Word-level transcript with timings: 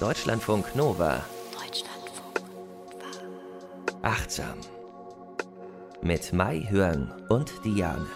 Deutschlandfunk 0.00 0.76
Nova. 0.76 1.24
Deutschlandfunk 1.52 2.40
Nova. 2.54 3.98
Achtsam. 4.02 4.58
Mit 6.02 6.32
Mai 6.32 6.64
Hörn 6.70 7.12
und 7.28 7.52
Diane. 7.64 8.06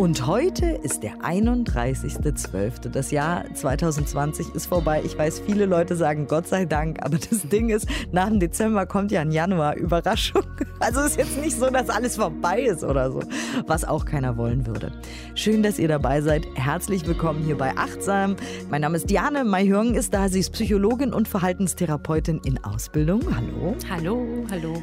Und 0.00 0.26
heute 0.26 0.64
ist 0.64 1.02
der 1.02 1.18
31.12. 1.18 2.88
Das 2.88 3.10
Jahr 3.10 3.44
2020 3.52 4.54
ist 4.54 4.64
vorbei. 4.64 5.02
Ich 5.04 5.18
weiß, 5.18 5.40
viele 5.40 5.66
Leute 5.66 5.94
sagen 5.94 6.26
Gott 6.26 6.48
sei 6.48 6.64
Dank, 6.64 7.04
aber 7.04 7.18
das 7.30 7.42
Ding 7.42 7.68
ist, 7.68 7.86
nach 8.10 8.28
dem 8.28 8.40
Dezember 8.40 8.86
kommt 8.86 9.12
ja 9.12 9.20
ein 9.20 9.30
Januar. 9.30 9.76
Überraschung. 9.76 10.42
Also 10.82 11.00
ist 11.00 11.18
jetzt 11.18 11.38
nicht 11.38 11.58
so, 11.58 11.68
dass 11.68 11.90
alles 11.90 12.16
vorbei 12.16 12.62
ist 12.62 12.82
oder 12.82 13.12
so, 13.12 13.20
was 13.66 13.84
auch 13.84 14.06
keiner 14.06 14.38
wollen 14.38 14.66
würde. 14.66 14.90
Schön, 15.34 15.62
dass 15.62 15.78
ihr 15.78 15.88
dabei 15.88 16.22
seid. 16.22 16.46
Herzlich 16.54 17.06
willkommen 17.06 17.44
hier 17.44 17.58
bei 17.58 17.76
Achtsam. 17.76 18.36
Mein 18.70 18.80
Name 18.80 18.96
ist 18.96 19.10
Diane 19.10 19.44
Mayhörn 19.44 19.94
ist 19.94 20.14
da. 20.14 20.30
Sie 20.30 20.40
ist 20.40 20.52
Psychologin 20.52 21.12
und 21.12 21.28
Verhaltenstherapeutin 21.28 22.40
in 22.46 22.64
Ausbildung. 22.64 23.20
Hallo. 23.36 23.76
Hallo, 23.90 24.46
hallo. 24.50 24.82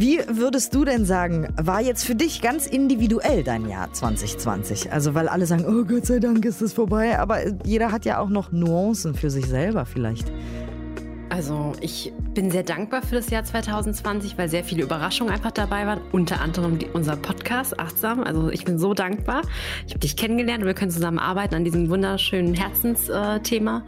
Wie 0.00 0.20
würdest 0.28 0.76
du 0.76 0.84
denn 0.84 1.04
sagen, 1.04 1.48
war 1.56 1.80
jetzt 1.80 2.04
für 2.04 2.14
dich 2.14 2.40
ganz 2.40 2.68
individuell 2.68 3.42
dein 3.42 3.68
Jahr 3.68 3.92
2020? 3.92 4.92
Also, 4.92 5.14
weil 5.14 5.26
alle 5.26 5.44
sagen, 5.44 5.64
oh 5.66 5.84
Gott 5.84 6.06
sei 6.06 6.20
Dank 6.20 6.44
ist 6.44 6.62
es 6.62 6.72
vorbei, 6.72 7.18
aber 7.18 7.40
jeder 7.64 7.90
hat 7.90 8.04
ja 8.04 8.20
auch 8.20 8.28
noch 8.28 8.52
Nuancen 8.52 9.14
für 9.14 9.28
sich 9.28 9.46
selber 9.46 9.86
vielleicht. 9.86 10.30
Also 11.30 11.74
ich 11.80 12.12
bin 12.32 12.50
sehr 12.50 12.62
dankbar 12.62 13.02
für 13.02 13.14
das 13.14 13.28
Jahr 13.30 13.44
2020, 13.44 14.38
weil 14.38 14.48
sehr 14.48 14.64
viele 14.64 14.82
Überraschungen 14.82 15.32
einfach 15.32 15.50
dabei 15.50 15.86
waren. 15.86 16.00
Unter 16.10 16.40
anderem 16.40 16.78
die, 16.78 16.86
unser 16.86 17.16
Podcast 17.16 17.78
Achtsam. 17.78 18.24
Also 18.24 18.50
ich 18.50 18.64
bin 18.64 18.78
so 18.78 18.94
dankbar. 18.94 19.42
Ich 19.86 19.92
habe 19.92 20.00
dich 20.00 20.16
kennengelernt 20.16 20.62
und 20.62 20.66
wir 20.66 20.74
können 20.74 20.90
zusammen 20.90 21.18
arbeiten 21.18 21.54
an 21.54 21.64
diesem 21.64 21.90
wunderschönen 21.90 22.54
Herzensthema. 22.54 23.84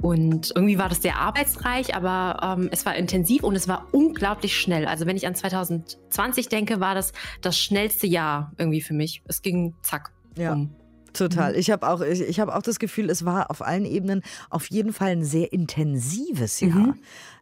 Und 0.00 0.52
irgendwie 0.54 0.78
war 0.78 0.88
das 0.88 1.02
sehr 1.02 1.18
arbeitsreich, 1.18 1.94
aber 1.94 2.56
ähm, 2.58 2.68
es 2.72 2.84
war 2.84 2.96
intensiv 2.96 3.44
und 3.44 3.54
es 3.54 3.68
war 3.68 3.86
unglaublich 3.92 4.58
schnell. 4.58 4.86
Also 4.86 5.06
wenn 5.06 5.16
ich 5.16 5.26
an 5.26 5.36
2020 5.36 6.48
denke, 6.48 6.80
war 6.80 6.94
das 6.94 7.12
das 7.40 7.56
schnellste 7.56 8.08
Jahr 8.08 8.52
irgendwie 8.58 8.80
für 8.80 8.94
mich. 8.94 9.22
Es 9.28 9.42
ging 9.42 9.74
zack. 9.82 10.12
Ja. 10.36 10.52
Um. 10.52 10.81
Total. 11.12 11.52
Mhm. 11.52 11.58
Ich 11.58 11.70
habe 11.70 11.88
auch, 11.88 12.00
ich, 12.00 12.20
ich 12.20 12.40
hab 12.40 12.48
auch 12.48 12.62
das 12.62 12.78
Gefühl, 12.78 13.10
es 13.10 13.24
war 13.24 13.50
auf 13.50 13.62
allen 13.62 13.84
Ebenen 13.84 14.22
auf 14.50 14.66
jeden 14.66 14.92
Fall 14.92 15.10
ein 15.10 15.24
sehr 15.24 15.52
intensives 15.52 16.60
Jahr. 16.60 16.70
Mhm. 16.70 16.98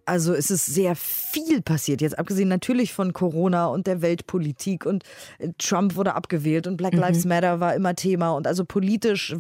Also 0.07 0.35
es 0.35 0.51
ist 0.51 0.67
sehr 0.67 0.97
viel 0.97 1.63
passiert. 1.63 2.01
Jetzt 2.01 2.19
abgesehen 2.19 2.49
natürlich 2.49 2.93
von 2.93 3.13
Corona 3.13 3.67
und 3.67 3.87
der 3.87 4.03
Weltpolitik 4.03 4.85
und 4.85 5.05
äh, 5.39 5.51
Trump 5.59 5.95
wurde 5.95 6.15
abgewählt 6.15 6.67
und 6.67 6.77
Black 6.77 6.95
Lives 6.95 7.25
mhm. 7.25 7.29
Matter 7.29 7.61
war 7.61 7.75
immer 7.75 7.95
Thema 7.95 8.31
und 8.31 8.47
also 8.47 8.65
politisch, 8.65 9.37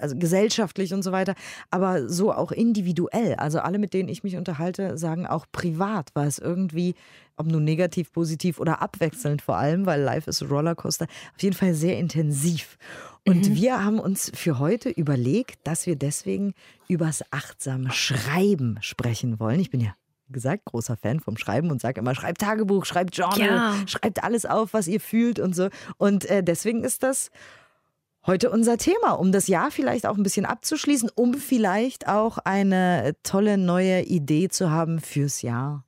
also 0.00 0.16
gesellschaftlich 0.16 0.94
und 0.94 1.02
so 1.02 1.12
weiter, 1.12 1.34
aber 1.70 2.08
so 2.08 2.32
auch 2.32 2.52
individuell. 2.52 3.34
Also 3.34 3.58
alle, 3.58 3.78
mit 3.78 3.92
denen 3.92 4.08
ich 4.08 4.24
mich 4.24 4.36
unterhalte, 4.36 4.96
sagen 4.96 5.26
auch 5.26 5.44
privat 5.52 6.14
war 6.14 6.26
es 6.26 6.38
irgendwie 6.38 6.94
ob 7.36 7.46
nun 7.46 7.64
negativ, 7.64 8.12
positiv 8.12 8.58
oder 8.58 8.82
abwechselnd 8.82 9.42
vor 9.42 9.56
allem, 9.56 9.86
weil 9.86 10.00
Life 10.00 10.28
ist 10.28 10.42
a 10.42 10.46
Rollercoaster, 10.46 11.06
auf 11.34 11.42
jeden 11.42 11.56
Fall 11.56 11.74
sehr 11.74 11.98
intensiv. 11.98 12.78
Und 13.24 13.48
mhm. 13.48 13.54
wir 13.54 13.84
haben 13.84 13.98
uns 13.98 14.30
für 14.34 14.58
heute 14.58 14.88
überlegt, 14.88 15.58
dass 15.64 15.86
wir 15.86 15.96
deswegen 15.96 16.54
übers 16.88 17.24
achtsame 17.32 17.90
Schreiben 17.92 18.78
sprechen 18.80 19.40
wollen. 19.40 19.60
Ich 19.60 19.70
bin 19.70 19.80
ja 19.80 19.94
gesagt, 20.28 20.64
großer 20.64 20.96
Fan 20.96 21.20
vom 21.20 21.36
Schreiben 21.36 21.70
und 21.70 21.80
sage 21.80 22.00
immer, 22.00 22.14
schreibt 22.14 22.40
Tagebuch, 22.40 22.84
schreibt 22.84 23.16
Journal, 23.16 23.48
ja. 23.48 23.74
schreibt 23.86 24.24
alles 24.24 24.46
auf, 24.46 24.72
was 24.72 24.88
ihr 24.88 25.00
fühlt 25.00 25.38
und 25.38 25.54
so. 25.54 25.68
Und 25.98 26.24
äh, 26.26 26.42
deswegen 26.42 26.84
ist 26.84 27.02
das 27.02 27.30
heute 28.26 28.50
unser 28.50 28.76
Thema, 28.76 29.12
um 29.12 29.30
das 29.30 29.46
Jahr 29.46 29.70
vielleicht 29.70 30.06
auch 30.06 30.16
ein 30.16 30.22
bisschen 30.22 30.46
abzuschließen, 30.46 31.10
um 31.14 31.34
vielleicht 31.34 32.08
auch 32.08 32.38
eine 32.38 33.14
tolle 33.22 33.56
neue 33.56 34.02
Idee 34.02 34.48
zu 34.48 34.70
haben 34.70 35.00
fürs 35.00 35.42
Jahr 35.42 35.84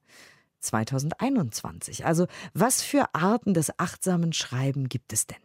2021. 0.60 2.04
Also 2.06 2.26
was 2.54 2.82
für 2.82 3.14
Arten 3.14 3.54
des 3.54 3.78
achtsamen 3.78 4.32
Schreiben 4.32 4.88
gibt 4.88 5.12
es 5.12 5.26
denn? 5.26 5.38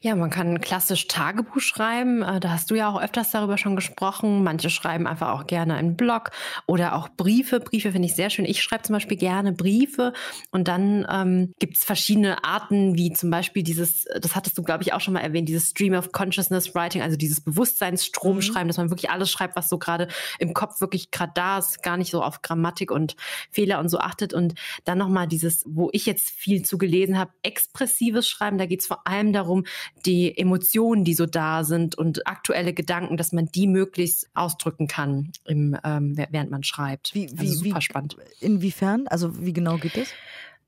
Ja, 0.00 0.14
man 0.14 0.30
kann 0.30 0.60
klassisch 0.60 1.06
Tagebuch 1.08 1.60
schreiben. 1.60 2.22
Äh, 2.22 2.40
da 2.40 2.50
hast 2.50 2.70
du 2.70 2.74
ja 2.74 2.88
auch 2.88 3.00
öfters 3.00 3.30
darüber 3.30 3.58
schon 3.58 3.76
gesprochen. 3.76 4.42
Manche 4.42 4.70
schreiben 4.70 5.06
einfach 5.06 5.30
auch 5.30 5.46
gerne 5.46 5.74
einen 5.74 5.96
Blog 5.96 6.30
oder 6.66 6.94
auch 6.94 7.08
Briefe. 7.08 7.60
Briefe 7.60 7.92
finde 7.92 8.06
ich 8.06 8.14
sehr 8.14 8.30
schön. 8.30 8.44
Ich 8.44 8.62
schreibe 8.62 8.84
zum 8.84 8.94
Beispiel 8.94 9.16
gerne 9.16 9.52
Briefe 9.52 10.12
und 10.50 10.68
dann 10.68 11.06
ähm, 11.10 11.52
gibt 11.58 11.76
es 11.76 11.84
verschiedene 11.84 12.44
Arten, 12.44 12.96
wie 12.96 13.12
zum 13.12 13.30
Beispiel 13.30 13.62
dieses, 13.62 14.06
das 14.20 14.34
hattest 14.34 14.56
du, 14.56 14.62
glaube 14.62 14.82
ich, 14.82 14.92
auch 14.92 15.00
schon 15.00 15.14
mal 15.14 15.20
erwähnt, 15.20 15.48
dieses 15.48 15.70
Stream 15.70 15.94
of 15.94 16.12
Consciousness 16.12 16.74
Writing, 16.74 17.02
also 17.02 17.16
dieses 17.16 17.40
Bewusstseinsstrom 17.40 18.36
mhm. 18.36 18.68
dass 18.68 18.76
man 18.76 18.90
wirklich 18.90 19.10
alles 19.10 19.30
schreibt, 19.30 19.56
was 19.56 19.68
so 19.68 19.78
gerade 19.78 20.08
im 20.38 20.54
Kopf 20.54 20.80
wirklich 20.80 21.10
gerade 21.10 21.32
da 21.34 21.58
ist, 21.58 21.82
gar 21.82 21.96
nicht 21.96 22.10
so 22.10 22.22
auf 22.22 22.42
Grammatik 22.42 22.90
und 22.90 23.16
Fehler 23.50 23.80
und 23.80 23.88
so 23.88 23.98
achtet. 23.98 24.32
Und 24.32 24.54
dann 24.84 24.98
nochmal 24.98 25.26
dieses, 25.26 25.64
wo 25.66 25.90
ich 25.92 26.06
jetzt 26.06 26.30
viel 26.30 26.64
zu 26.64 26.78
gelesen 26.78 27.18
habe, 27.18 27.32
expressives 27.42 28.28
Schreiben. 28.28 28.58
Da 28.58 28.66
geht 28.66 28.80
es 28.80 28.86
vor 28.86 29.06
allem 29.06 29.32
darum, 29.32 29.57
darum, 29.58 29.64
die 30.04 30.36
Emotionen, 30.36 31.04
die 31.04 31.14
so 31.14 31.26
da 31.26 31.64
sind 31.64 31.96
und 31.96 32.26
aktuelle 32.26 32.72
Gedanken, 32.72 33.16
dass 33.16 33.32
man 33.32 33.46
die 33.46 33.66
möglichst 33.66 34.28
ausdrücken 34.34 34.86
kann, 34.86 35.32
im, 35.44 35.76
ähm, 35.84 36.16
während 36.30 36.50
man 36.50 36.62
schreibt. 36.62 37.14
Wie, 37.14 37.28
wie, 37.32 37.38
also 37.38 37.64
super 37.64 37.78
wie, 37.78 37.82
spannend. 37.82 38.16
Inwiefern? 38.40 39.06
Also 39.08 39.44
wie 39.44 39.52
genau 39.52 39.78
geht 39.78 39.96
es? 39.96 40.08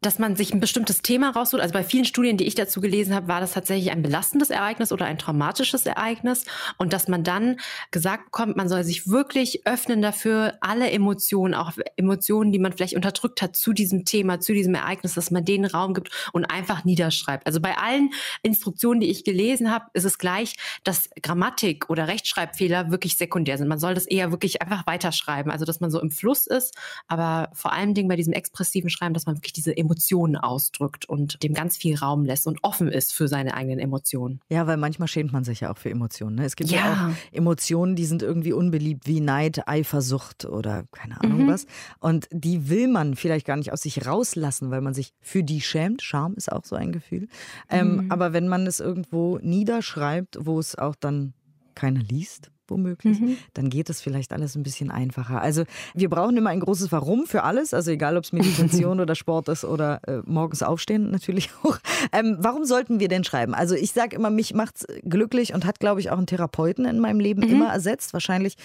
Dass 0.01 0.19
man 0.19 0.35
sich 0.35 0.55
ein 0.55 0.61
bestimmtes 0.61 1.03
Thema 1.03 1.31
raussucht. 1.31 1.61
Also 1.61 1.75
bei 1.75 1.85
vielen 1.85 2.07
Studien, 2.07 2.39
die 2.39 2.47
ich 2.47 2.55
dazu 2.55 2.81
gelesen 2.81 3.15
habe, 3.15 3.29
war 3.29 3.41
das 3.41 3.53
tatsächlich 3.53 3.91
ein 3.91 4.01
belastendes 4.01 4.49
Ereignis 4.49 4.93
oder 4.93 5.05
ein 5.05 5.19
traumatisches 5.19 5.85
Ereignis. 5.85 6.47
Und 6.79 6.95
dass 6.95 7.07
man 7.07 7.23
dann 7.23 7.59
gesagt 7.91 8.27
bekommt, 8.27 8.57
man 8.57 8.69
soll 8.69 8.83
sich 8.83 9.09
wirklich 9.09 9.67
öffnen 9.67 10.01
dafür, 10.01 10.55
alle 10.63 10.91
Emotionen, 10.91 11.55
auch 11.55 11.73
Emotionen, 11.97 12.51
die 12.51 12.59
man 12.59 12.73
vielleicht 12.73 12.97
unterdrückt 12.97 13.43
hat 13.43 13.57
zu 13.57 13.75
diesem 13.75 14.07
Thema, 14.07 14.41
zu 14.41 14.55
diesem 14.55 14.75
Ereignis, 14.75 15.15
dass 15.15 15.31
man 15.31 15.45
denen 15.45 15.67
Raum 15.67 15.93
gibt 15.93 16.11
und 16.33 16.47
einfach 16.47 16.85
niederschreibt. 16.85 17.47
Also 17.47 17.61
bei 17.61 17.77
allen 17.77 18.11
Instruktionen, 18.43 19.01
die 19.01 19.11
ich 19.11 19.23
gelesen 19.23 19.71
habe, 19.71 19.85
ist 19.93 20.05
es 20.05 20.17
gleich, 20.17 20.57
dass 20.83 21.11
Grammatik 21.23 21.91
oder 21.91 22.09
Rechtschreibfehler 22.09 22.91
wirklich 22.91 23.19
sekundär 23.19 23.59
sind. 23.59 23.69
Man 23.69 23.79
soll 23.79 23.95
das 23.95 24.07
eher 24.07 24.31
wirklich 24.31 24.63
einfach 24.63 24.87
weiterschreiben. 24.87 25.53
Also 25.53 25.67
dass 25.67 25.81
man 25.81 25.91
so 25.91 26.01
im 26.01 26.11
Fluss 26.11 26.47
ist, 26.47 26.75
aber 27.07 27.51
vor 27.53 27.73
allem 27.73 27.93
Dingen 27.93 28.09
bei 28.09 28.17
diesem 28.17 28.33
expressiven 28.33 28.89
Schreiben, 28.89 29.13
dass 29.13 29.27
man 29.27 29.37
wirklich 29.37 29.53
diese 29.53 29.77
Emotionen 29.77 29.90
Emotionen 29.91 30.37
ausdrückt 30.37 31.05
und 31.05 31.43
dem 31.43 31.53
ganz 31.53 31.77
viel 31.77 31.97
Raum 31.97 32.25
lässt 32.25 32.47
und 32.47 32.61
offen 32.63 32.89
ist 32.89 33.13
für 33.13 33.27
seine 33.27 33.55
eigenen 33.55 33.81
Emotionen. 33.81 34.41
Ja, 34.49 34.69
weil 34.69 34.77
manchmal 34.77 35.09
schämt 35.09 35.33
man 35.33 35.43
sich 35.43 35.61
ja 35.61 35.73
auch 35.73 35.79
für 35.79 35.91
Emotionen. 35.91 36.37
Ne? 36.37 36.45
Es 36.45 36.55
gibt 36.55 36.71
ja. 36.71 36.79
ja. 36.79 37.09
auch 37.09 37.35
Emotionen, 37.35 37.97
die 37.97 38.05
sind 38.05 38.23
irgendwie 38.23 38.53
unbeliebt, 38.53 39.09
wie 39.09 39.21
Neid, 39.21 39.67
Eifersucht 39.67 40.45
oder 40.45 40.85
keine 40.93 41.21
Ahnung 41.21 41.47
mhm. 41.47 41.49
was. 41.49 41.67
Und 41.99 42.29
die 42.31 42.69
will 42.69 42.87
man 42.87 43.17
vielleicht 43.17 43.47
gar 43.47 43.57
nicht 43.57 43.73
aus 43.73 43.83
sich 43.83 44.07
rauslassen, 44.07 44.71
weil 44.71 44.81
man 44.81 44.95
sich 44.95 45.13
für 45.21 45.43
die 45.43 45.61
schämt. 45.61 46.03
Scham 46.03 46.35
ist 46.35 46.53
auch 46.53 46.65
so 46.65 46.77
ein 46.77 46.93
Gefühl. 46.93 47.27
Ähm, 47.69 48.05
mhm. 48.05 48.13
Aber 48.13 48.33
wenn 48.33 48.47
man 48.47 48.69
es 48.69 48.79
irgendwo 48.79 49.39
niederschreibt, 49.43 50.39
wo 50.41 50.61
es 50.61 50.79
auch 50.79 50.95
dann 50.95 51.35
keiner 51.75 52.01
liest, 52.01 52.53
womöglich, 52.71 53.21
mhm. 53.21 53.37
dann 53.55 53.71
geht 53.71 53.91
es 53.91 54.01
vielleicht 54.01 54.33
alles 54.33 54.55
ein 54.55 54.63
bisschen 54.63 54.91
einfacher. 54.91 55.41
Also 55.41 55.65
wir 55.95 56.09
brauchen 56.09 56.37
immer 56.37 56.51
ein 56.51 56.61
großes 56.61 56.93
Warum 56.93 57.27
für 57.27 57.43
alles, 57.43 57.75
also 57.75 57.91
egal 57.91 58.17
ob 58.17 58.25
es 58.25 58.33
Meditation 58.33 59.01
oder 59.01 59.15
Sport 59.15 59.49
ist 59.49 59.65
oder 59.65 60.01
äh, 60.07 60.23
morgens 60.25 60.63
aufstehen 60.63 61.11
natürlich 61.11 61.51
auch. 61.63 61.79
Ähm, 62.13 62.37
warum 62.41 62.65
sollten 62.65 63.01
wir 63.01 63.09
denn 63.09 63.25
schreiben? 63.25 63.55
Also 63.55 63.75
ich 63.75 63.93
sage 63.93 64.17
immer, 64.17 64.31
mich 64.31 64.55
macht 64.55 64.77
es 64.77 64.87
glücklich 65.03 65.55
und 65.55 65.65
hat, 65.65 65.81
glaube 65.81 66.01
ich, 66.01 66.11
auch 66.11 66.19
einen 66.19 66.27
Therapeuten 66.27 66.85
in 66.85 67.01
meinem 67.01 67.21
Leben 67.21 67.43
mhm. 67.43 67.51
immer 67.51 67.73
ersetzt. 67.73 68.13
Wahrscheinlich 68.13 68.57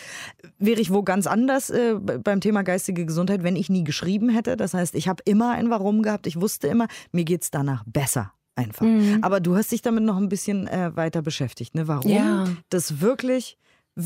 wäre 0.60 0.80
ich 0.80 0.92
wo 0.92 1.04
ganz 1.04 1.28
anders 1.28 1.70
äh, 1.70 1.96
beim 1.96 2.42
Thema 2.42 2.64
geistige 2.64 3.06
Gesundheit, 3.06 3.44
wenn 3.44 3.56
ich 3.56 3.70
nie 3.70 3.84
geschrieben 3.84 4.30
hätte. 4.30 4.58
Das 4.58 4.74
heißt, 4.74 4.96
ich 4.96 5.08
habe 5.08 5.24
immer 5.26 5.52
ein 5.52 5.70
Warum 5.70 6.02
gehabt. 6.02 6.28
Ich 6.28 6.40
wusste 6.40 6.68
immer, 6.68 6.88
mir 7.12 7.26
geht 7.26 7.44
es 7.44 7.52
danach 7.52 7.84
besser 7.86 8.34
einfach. 8.56 8.86
Mhm. 8.86 9.20
Aber 9.22 9.40
du 9.40 9.56
hast 9.56 9.72
dich 9.72 9.82
damit 9.82 10.04
noch 10.04 10.18
ein 10.18 10.30
bisschen 10.30 10.68
äh, 10.68 10.96
weiter 10.96 11.22
beschäftigt, 11.22 11.76
ne? 11.76 11.88
Warum 11.88 12.12
ja. 12.12 12.46
das 12.70 13.02
wirklich 13.02 13.58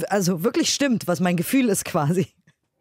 also 0.09 0.43
wirklich 0.43 0.73
stimmt, 0.73 1.07
was 1.07 1.19
mein 1.19 1.37
Gefühl 1.37 1.69
ist 1.69 1.85
quasi. 1.85 2.27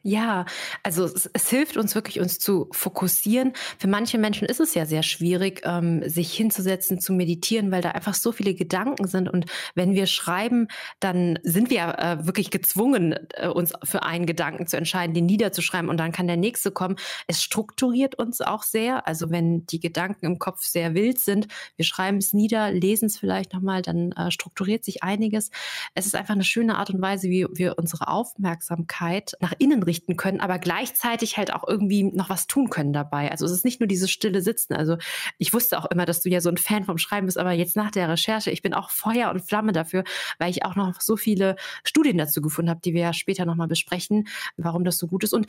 Ja, 0.04 0.46
also 0.84 1.04
es, 1.04 1.28
es, 1.32 1.50
hilft 1.50 1.76
uns 1.76 1.96
wirklich, 1.96 2.20
uns 2.20 2.38
zu 2.38 2.68
fokussieren. 2.70 3.52
Für 3.78 3.88
manche 3.88 4.16
Menschen 4.16 4.46
ist 4.46 4.60
es 4.60 4.74
ja 4.74 4.86
sehr 4.86 5.02
schwierig, 5.02 5.62
ähm, 5.64 6.08
sich 6.08 6.32
hinzusetzen, 6.32 7.00
zu 7.00 7.12
meditieren, 7.12 7.72
weil 7.72 7.82
da 7.82 7.90
einfach 7.90 8.14
so 8.14 8.30
viele 8.30 8.54
Gedanken 8.54 9.08
sind. 9.08 9.28
Und 9.28 9.46
wenn 9.74 9.94
wir 9.94 10.06
schreiben, 10.06 10.68
dann 11.00 11.40
sind 11.42 11.68
wir 11.68 11.98
äh, 11.98 12.26
wirklich 12.26 12.50
gezwungen, 12.52 13.16
äh, 13.34 13.48
uns 13.48 13.72
für 13.82 14.04
einen 14.04 14.24
Gedanken 14.24 14.68
zu 14.68 14.76
entscheiden, 14.76 15.14
den 15.14 15.26
niederzuschreiben. 15.26 15.90
Und 15.90 15.96
dann 15.96 16.12
kann 16.12 16.28
der 16.28 16.36
nächste 16.36 16.70
kommen. 16.70 16.94
Es 17.26 17.42
strukturiert 17.42 18.14
uns 18.14 18.40
auch 18.40 18.62
sehr. 18.62 19.08
Also 19.08 19.30
wenn 19.30 19.66
die 19.66 19.80
Gedanken 19.80 20.26
im 20.26 20.38
Kopf 20.38 20.64
sehr 20.64 20.94
wild 20.94 21.18
sind, 21.18 21.48
wir 21.74 21.84
schreiben 21.84 22.18
es 22.18 22.32
nieder, 22.32 22.70
lesen 22.70 23.06
es 23.06 23.18
vielleicht 23.18 23.52
nochmal, 23.52 23.82
dann 23.82 24.12
äh, 24.12 24.30
strukturiert 24.30 24.84
sich 24.84 25.02
einiges. 25.02 25.50
Es 25.94 26.06
ist 26.06 26.14
einfach 26.14 26.34
eine 26.34 26.44
schöne 26.44 26.76
Art 26.78 26.90
und 26.90 27.02
Weise, 27.02 27.28
wie 27.28 27.48
wir 27.52 27.76
unsere 27.78 28.06
Aufmerksamkeit 28.06 29.32
nach 29.40 29.54
innen 29.58 29.87
einrichten 29.88 30.16
können, 30.16 30.40
aber 30.40 30.58
gleichzeitig 30.58 31.36
halt 31.36 31.52
auch 31.52 31.66
irgendwie 31.66 32.04
noch 32.04 32.28
was 32.28 32.46
tun 32.46 32.68
können 32.68 32.92
dabei. 32.92 33.30
Also 33.30 33.46
es 33.46 33.52
ist 33.52 33.64
nicht 33.64 33.80
nur 33.80 33.86
dieses 33.86 34.10
stille 34.10 34.42
Sitzen. 34.42 34.74
Also 34.74 34.98
ich 35.38 35.52
wusste 35.52 35.78
auch 35.78 35.86
immer, 35.86 36.04
dass 36.04 36.20
du 36.20 36.28
ja 36.28 36.40
so 36.40 36.50
ein 36.50 36.58
Fan 36.58 36.84
vom 36.84 36.98
Schreiben 36.98 37.26
bist, 37.26 37.38
aber 37.38 37.52
jetzt 37.52 37.76
nach 37.76 37.90
der 37.90 38.08
Recherche, 38.08 38.50
ich 38.50 38.62
bin 38.62 38.74
auch 38.74 38.90
Feuer 38.90 39.30
und 39.30 39.40
Flamme 39.40 39.72
dafür, 39.72 40.04
weil 40.38 40.50
ich 40.50 40.64
auch 40.64 40.76
noch 40.76 41.00
so 41.00 41.16
viele 41.16 41.56
Studien 41.84 42.18
dazu 42.18 42.42
gefunden 42.42 42.70
habe, 42.70 42.80
die 42.84 42.92
wir 42.92 43.00
ja 43.00 43.12
später 43.12 43.46
nochmal 43.46 43.68
besprechen, 43.68 44.28
warum 44.56 44.84
das 44.84 44.98
so 44.98 45.06
gut 45.06 45.24
ist. 45.24 45.32
Und 45.32 45.46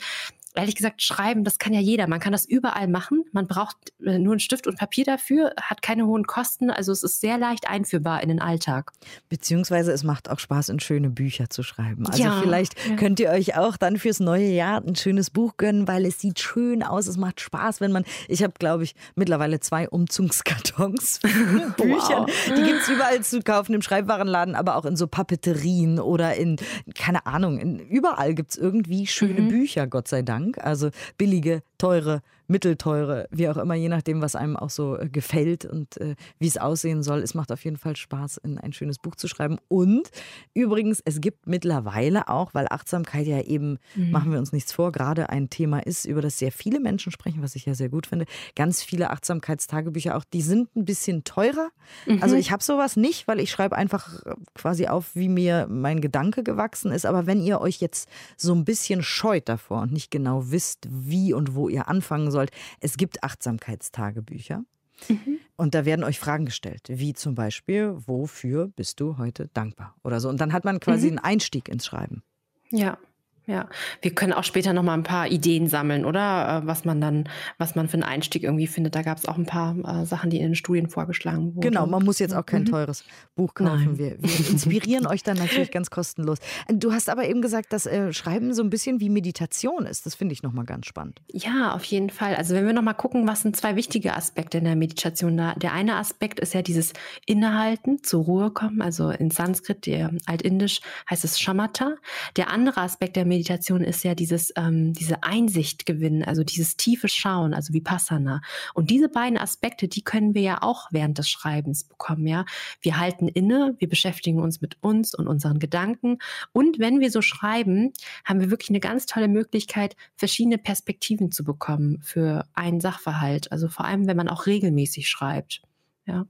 ehrlich 0.54 0.74
gesagt, 0.74 1.02
schreiben, 1.02 1.44
das 1.44 1.58
kann 1.58 1.72
ja 1.72 1.80
jeder. 1.80 2.08
Man 2.08 2.20
kann 2.20 2.32
das 2.32 2.44
überall 2.44 2.88
machen. 2.88 3.24
Man 3.32 3.46
braucht 3.46 3.76
äh, 4.04 4.18
nur 4.18 4.32
einen 4.32 4.40
Stift 4.40 4.66
und 4.66 4.78
Papier 4.78 5.04
dafür, 5.04 5.52
hat 5.60 5.82
keine 5.82 6.06
hohen 6.06 6.26
Kosten. 6.26 6.70
Also 6.70 6.92
es 6.92 7.02
ist 7.02 7.20
sehr 7.20 7.38
leicht 7.38 7.68
einführbar 7.68 8.22
in 8.22 8.28
den 8.28 8.40
Alltag. 8.40 8.92
Beziehungsweise 9.28 9.92
es 9.92 10.02
macht 10.02 10.28
auch 10.28 10.38
Spaß, 10.38 10.70
in 10.70 10.80
schöne 10.80 11.10
Bücher 11.10 11.50
zu 11.50 11.62
schreiben. 11.62 12.06
Also 12.06 12.22
ja, 12.22 12.40
vielleicht 12.42 12.74
ja. 12.88 12.96
könnt 12.96 13.20
ihr 13.20 13.30
euch 13.30 13.56
auch 13.56 13.76
dann 13.76 13.98
fürs 13.98 14.18
neue 14.18 14.48
Jahr 14.48 14.82
ein 14.84 14.96
schönes 14.96 15.30
Buch 15.30 15.56
gönnen, 15.56 15.86
weil 15.86 16.04
es 16.04 16.18
sieht 16.18 16.40
schön 16.40 16.82
aus. 16.82 17.06
Es 17.06 17.16
macht 17.16 17.40
Spaß, 17.40 17.80
wenn 17.80 17.92
man. 17.92 18.04
Ich 18.28 18.42
habe, 18.42 18.54
glaube 18.58 18.84
ich, 18.84 18.94
mittlerweile 19.14 19.60
zwei 19.60 19.88
Umzugskartons 19.88 21.20
Büchern. 21.76 22.26
Wow. 22.26 22.30
Die 22.48 22.62
gibt 22.62 22.82
es 22.82 22.88
überall 22.88 23.22
zu 23.22 23.40
kaufen 23.42 23.74
im 23.74 23.82
Schreibwarenladen, 23.82 24.56
aber 24.56 24.76
auch 24.76 24.84
in 24.84 24.96
so 24.96 25.06
Papeterien 25.06 26.00
oder 26.00 26.34
in, 26.34 26.56
keine 26.94 27.26
Ahnung, 27.26 27.58
in, 27.58 27.78
überall 27.78 28.34
gibt 28.34 28.50
es 28.50 28.56
irgendwie 28.56 29.06
schöne 29.06 29.42
mhm. 29.42 29.48
Bücher, 29.48 29.86
Gott 29.86 30.08
sei 30.08 30.22
Dank. 30.22 30.39
Dank. 30.40 30.58
Also 30.58 30.90
billige, 31.18 31.62
teure 31.78 32.22
mittelteure, 32.50 33.28
wie 33.30 33.48
auch 33.48 33.56
immer, 33.56 33.74
je 33.74 33.88
nachdem, 33.88 34.20
was 34.20 34.34
einem 34.34 34.56
auch 34.56 34.70
so 34.70 34.98
äh, 34.98 35.08
gefällt 35.08 35.64
und 35.64 35.96
äh, 35.98 36.16
wie 36.38 36.48
es 36.48 36.58
aussehen 36.58 37.02
soll. 37.02 37.20
Es 37.20 37.34
macht 37.34 37.52
auf 37.52 37.64
jeden 37.64 37.76
Fall 37.76 37.96
Spaß, 37.96 38.38
in 38.38 38.58
ein 38.58 38.72
schönes 38.72 38.98
Buch 38.98 39.14
zu 39.14 39.28
schreiben. 39.28 39.58
Und 39.68 40.10
übrigens, 40.52 41.00
es 41.04 41.20
gibt 41.20 41.46
mittlerweile 41.46 42.28
auch, 42.28 42.52
weil 42.52 42.66
Achtsamkeit 42.68 43.26
ja 43.26 43.40
eben, 43.42 43.78
mhm. 43.94 44.10
machen 44.10 44.32
wir 44.32 44.38
uns 44.40 44.52
nichts 44.52 44.72
vor, 44.72 44.90
gerade 44.90 45.30
ein 45.30 45.48
Thema 45.48 45.78
ist, 45.78 46.04
über 46.04 46.20
das 46.20 46.38
sehr 46.38 46.50
viele 46.50 46.80
Menschen 46.80 47.12
sprechen, 47.12 47.40
was 47.40 47.54
ich 47.54 47.66
ja 47.66 47.74
sehr 47.74 47.88
gut 47.88 48.08
finde. 48.08 48.26
Ganz 48.56 48.82
viele 48.82 49.10
Achtsamkeitstagebücher 49.10 50.16
auch, 50.16 50.24
die 50.24 50.42
sind 50.42 50.74
ein 50.74 50.84
bisschen 50.84 51.22
teurer. 51.22 51.68
Mhm. 52.06 52.20
Also 52.20 52.34
ich 52.34 52.50
habe 52.50 52.64
sowas 52.64 52.96
nicht, 52.96 53.28
weil 53.28 53.38
ich 53.38 53.50
schreibe 53.50 53.76
einfach 53.76 54.26
äh, 54.26 54.34
quasi 54.54 54.88
auf, 54.88 55.14
wie 55.14 55.28
mir 55.28 55.68
mein 55.70 56.00
Gedanke 56.00 56.42
gewachsen 56.42 56.90
ist. 56.90 57.06
Aber 57.06 57.26
wenn 57.26 57.40
ihr 57.40 57.60
euch 57.60 57.80
jetzt 57.80 58.08
so 58.36 58.52
ein 58.54 58.64
bisschen 58.64 59.04
scheut 59.04 59.48
davor 59.48 59.82
und 59.82 59.92
nicht 59.92 60.10
genau 60.10 60.50
wisst, 60.50 60.88
wie 60.90 61.32
und 61.32 61.54
wo 61.54 61.68
ihr 61.68 61.86
anfangen 61.86 62.32
sollt, 62.32 62.39
sollt. 62.40 62.50
Es 62.80 62.96
gibt 62.96 63.22
Achtsamkeitstagebücher. 63.22 64.64
Mhm. 65.08 65.38
Und 65.56 65.74
da 65.74 65.84
werden 65.84 66.04
euch 66.04 66.18
Fragen 66.18 66.46
gestellt, 66.46 66.86
wie 66.88 67.12
zum 67.12 67.34
Beispiel, 67.34 67.94
wofür 68.06 68.68
bist 68.68 69.00
du 69.00 69.18
heute 69.18 69.48
dankbar? 69.54 69.94
Oder 70.04 70.20
so. 70.20 70.28
Und 70.28 70.40
dann 70.40 70.52
hat 70.52 70.64
man 70.64 70.80
quasi 70.80 71.06
mhm. 71.06 71.18
einen 71.18 71.24
Einstieg 71.24 71.68
ins 71.68 71.86
Schreiben. 71.86 72.22
Ja. 72.70 72.98
Ja, 73.46 73.68
wir 74.02 74.14
können 74.14 74.32
auch 74.32 74.44
später 74.44 74.72
noch 74.72 74.82
mal 74.82 74.94
ein 74.94 75.02
paar 75.02 75.26
Ideen 75.26 75.66
sammeln, 75.66 76.04
oder? 76.04 76.62
Äh, 76.62 76.66
was 76.66 76.84
man 76.84 77.00
dann, 77.00 77.28
was 77.58 77.74
man 77.74 77.88
für 77.88 77.94
einen 77.94 78.02
Einstieg 78.04 78.44
irgendwie 78.44 78.66
findet. 78.66 78.94
Da 78.94 79.02
gab 79.02 79.18
es 79.18 79.26
auch 79.26 79.36
ein 79.36 79.46
paar 79.46 79.76
äh, 79.78 80.06
Sachen, 80.06 80.30
die 80.30 80.38
in 80.38 80.44
den 80.44 80.54
Studien 80.54 80.88
vorgeschlagen 80.88 81.56
wurden. 81.56 81.60
Genau, 81.60 81.86
man 81.86 82.04
muss 82.04 82.18
jetzt 82.18 82.34
auch 82.34 82.46
kein 82.46 82.62
mhm. 82.62 82.66
teures 82.66 83.04
Buch 83.34 83.54
kaufen. 83.54 83.98
Wir, 83.98 84.16
wir, 84.22 84.50
inspirieren 84.50 85.06
euch 85.06 85.22
dann 85.22 85.36
natürlich 85.36 85.70
ganz 85.70 85.90
kostenlos. 85.90 86.38
Du 86.68 86.92
hast 86.92 87.08
aber 87.08 87.26
eben 87.28 87.42
gesagt, 87.42 87.72
dass 87.72 87.86
äh, 87.86 88.12
Schreiben 88.12 88.54
so 88.54 88.62
ein 88.62 88.70
bisschen 88.70 89.00
wie 89.00 89.08
Meditation 89.08 89.86
ist. 89.86 90.06
Das 90.06 90.14
finde 90.14 90.32
ich 90.32 90.42
noch 90.42 90.52
mal 90.52 90.64
ganz 90.64 90.86
spannend. 90.86 91.20
Ja, 91.32 91.72
auf 91.72 91.84
jeden 91.84 92.10
Fall. 92.10 92.36
Also 92.36 92.54
wenn 92.54 92.66
wir 92.66 92.72
noch 92.72 92.82
mal 92.82 92.94
gucken, 92.94 93.26
was 93.26 93.42
sind 93.42 93.56
zwei 93.56 93.74
wichtige 93.74 94.14
Aspekte 94.14 94.58
in 94.58 94.64
der 94.64 94.76
Meditation? 94.76 95.36
Der 95.36 95.72
eine 95.72 95.96
Aspekt 95.96 96.40
ist 96.40 96.54
ja 96.54 96.62
dieses 96.62 96.92
Innehalten, 97.26 98.02
zur 98.02 98.24
Ruhe 98.24 98.50
kommen. 98.50 98.82
Also 98.82 99.10
in 99.10 99.30
Sanskrit, 99.30 99.86
der 99.86 100.10
Altindisch 100.26 100.80
heißt 101.08 101.24
es 101.24 101.40
Shamatha. 101.40 101.96
Der 102.36 102.50
andere 102.50 102.80
Aspekt 102.80 103.16
der 103.16 103.24
Meditation 103.30 103.82
ist 103.82 104.04
ja 104.04 104.14
dieses, 104.14 104.52
ähm, 104.56 104.92
diese 104.92 105.22
Einsicht 105.22 105.86
gewinnen, 105.86 106.22
also 106.22 106.44
dieses 106.44 106.76
tiefe 106.76 107.08
Schauen, 107.08 107.54
also 107.54 107.72
Vipassana. 107.72 108.42
Und 108.74 108.90
diese 108.90 109.08
beiden 109.08 109.38
Aspekte, 109.38 109.88
die 109.88 110.02
können 110.02 110.34
wir 110.34 110.42
ja 110.42 110.58
auch 110.60 110.88
während 110.90 111.16
des 111.16 111.30
Schreibens 111.30 111.84
bekommen, 111.84 112.26
ja. 112.26 112.44
Wir 112.82 112.98
halten 112.98 113.28
inne, 113.28 113.74
wir 113.78 113.88
beschäftigen 113.88 114.40
uns 114.40 114.60
mit 114.60 114.76
uns 114.82 115.14
und 115.14 115.26
unseren 115.26 115.58
Gedanken. 115.58 116.18
Und 116.52 116.78
wenn 116.78 117.00
wir 117.00 117.10
so 117.10 117.22
schreiben, 117.22 117.92
haben 118.24 118.40
wir 118.40 118.50
wirklich 118.50 118.70
eine 118.70 118.80
ganz 118.80 119.06
tolle 119.06 119.28
Möglichkeit, 119.28 119.96
verschiedene 120.16 120.58
Perspektiven 120.58 121.32
zu 121.32 121.44
bekommen 121.44 122.00
für 122.02 122.44
einen 122.52 122.80
Sachverhalt. 122.80 123.50
Also 123.52 123.68
vor 123.68 123.86
allem, 123.86 124.06
wenn 124.06 124.16
man 124.16 124.28
auch 124.28 124.46
regelmäßig 124.46 125.08
schreibt, 125.08 125.62
ja. 126.06 126.26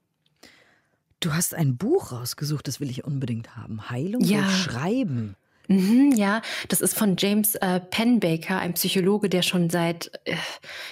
Du 1.20 1.34
hast 1.34 1.54
ein 1.54 1.76
Buch 1.76 2.12
rausgesucht, 2.12 2.66
das 2.66 2.80
will 2.80 2.88
ich 2.88 3.04
unbedingt 3.04 3.54
haben. 3.56 3.90
Heilung 3.90 4.22
ja. 4.22 4.40
durch 4.40 4.56
Schreiben. 4.56 5.36
Mhm, 5.70 6.10
ja, 6.16 6.42
das 6.66 6.80
ist 6.80 6.98
von 6.98 7.14
James 7.16 7.54
äh, 7.54 7.78
Penbaker, 7.78 8.58
ein 8.58 8.74
Psychologe, 8.74 9.28
der 9.28 9.42
schon 9.42 9.70
seit, 9.70 10.10
äh, 10.24 10.34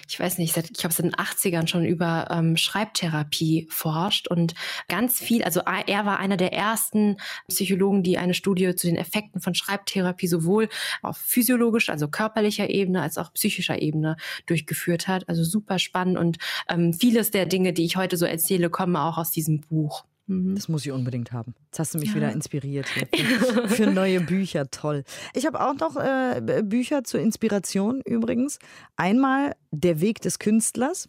ich 0.09 0.21
weiß 0.21 0.39
nicht, 0.39 0.55
seit, 0.55 0.71
ich 0.71 0.77
glaube, 0.77 0.95
seit 0.95 1.05
den 1.05 1.17
80ern 1.17 1.67
schon 1.67 1.85
über 1.85 2.29
ähm, 2.31 2.57
Schreibtherapie 2.57 3.67
forscht 3.71 4.29
und 4.29 4.55
ganz 4.87 5.19
viel, 5.19 5.43
also 5.43 5.63
er 5.63 6.07
war 6.07 6.21
einer 6.21 6.37
der 6.37 6.53
ersten 6.53 7.17
Psychologen, 7.49 8.05
die 8.05 8.19
eine 8.19 8.35
Studie 8.35 8.73
zu 8.77 8.87
den 8.87 8.95
Effekten 8.95 9.41
von 9.41 9.57
Schreibtherapie 9.57 10.29
sowohl 10.29 10.69
auf 11.03 11.17
physiologischer, 11.17 11.93
also 11.93 12.07
körperlicher 12.07 12.71
Ebene 12.71 13.03
als 13.03 13.19
auch 13.19 13.33
psychischer 13.33 13.83
Ebene 13.83 14.17
durchgeführt 14.47 15.09
hat. 15.09 15.29
Also 15.29 15.43
super 15.43 15.81
spannend 15.81 16.19
und 16.19 16.39
ähm, 16.69 16.93
vieles 16.93 17.33
der 17.33 17.47
Dinge, 17.47 17.73
die 17.73 17.85
ich 17.85 17.97
heute 17.97 18.17
so 18.17 18.27
erzähle, 18.27 18.71
kommen 18.71 18.95
auch 18.95 19.19
aus 19.19 19.33
diesem 19.33 19.61
Buch. 19.61 20.05
Mhm. 20.29 20.55
Das 20.55 20.69
muss 20.69 20.87
ich 20.87 20.93
unbedingt 20.93 21.33
haben. 21.33 21.55
Jetzt 21.67 21.79
hast 21.79 21.95
du 21.95 21.99
mich 21.99 22.11
ja. 22.11 22.17
wieder 22.17 22.33
inspiriert 22.33 22.87
für, 22.87 23.07
für, 23.69 23.87
neue 23.87 24.21
Bücher. 24.21 24.71
Toll. 24.71 25.05
Ich 25.35 25.47
habe 25.47 25.61
auch 25.61 25.75
noch 25.75 25.97
äh, 25.97 26.63
Bücher 26.63 27.03
zur 27.03 27.21
Inspiration 27.21 28.03
übrigens. 28.03 28.59
Einmal 28.97 29.57
Der 29.71 30.01
Weg 30.01 30.21
des 30.21 30.39
Künstlers. 30.39 31.09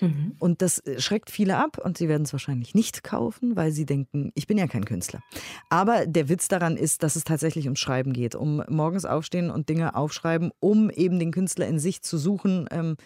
Mhm. 0.00 0.34
Und 0.38 0.62
das 0.62 0.78
äh, 0.80 1.00
schreckt 1.00 1.30
viele 1.30 1.56
ab 1.56 1.78
und 1.78 1.98
sie 1.98 2.08
werden 2.08 2.24
es 2.24 2.32
wahrscheinlich 2.32 2.74
nicht 2.74 3.04
kaufen, 3.04 3.54
weil 3.54 3.70
sie 3.70 3.86
denken, 3.86 4.32
ich 4.34 4.46
bin 4.46 4.58
ja 4.58 4.66
kein 4.66 4.84
Künstler. 4.84 5.22
Aber 5.68 6.06
der 6.06 6.28
Witz 6.28 6.48
daran 6.48 6.76
ist, 6.76 7.02
dass 7.02 7.16
es 7.16 7.24
tatsächlich 7.24 7.66
ums 7.66 7.78
Schreiben 7.78 8.12
geht, 8.12 8.34
um 8.34 8.62
morgens 8.68 9.04
aufstehen 9.04 9.50
und 9.50 9.68
Dinge 9.68 9.94
aufschreiben, 9.94 10.50
um 10.58 10.90
eben 10.90 11.18
den 11.18 11.30
Künstler 11.30 11.68
in 11.68 11.78
sich 11.78 12.02
zu 12.02 12.18
suchen. 12.18 12.66
Ähm, 12.70 12.96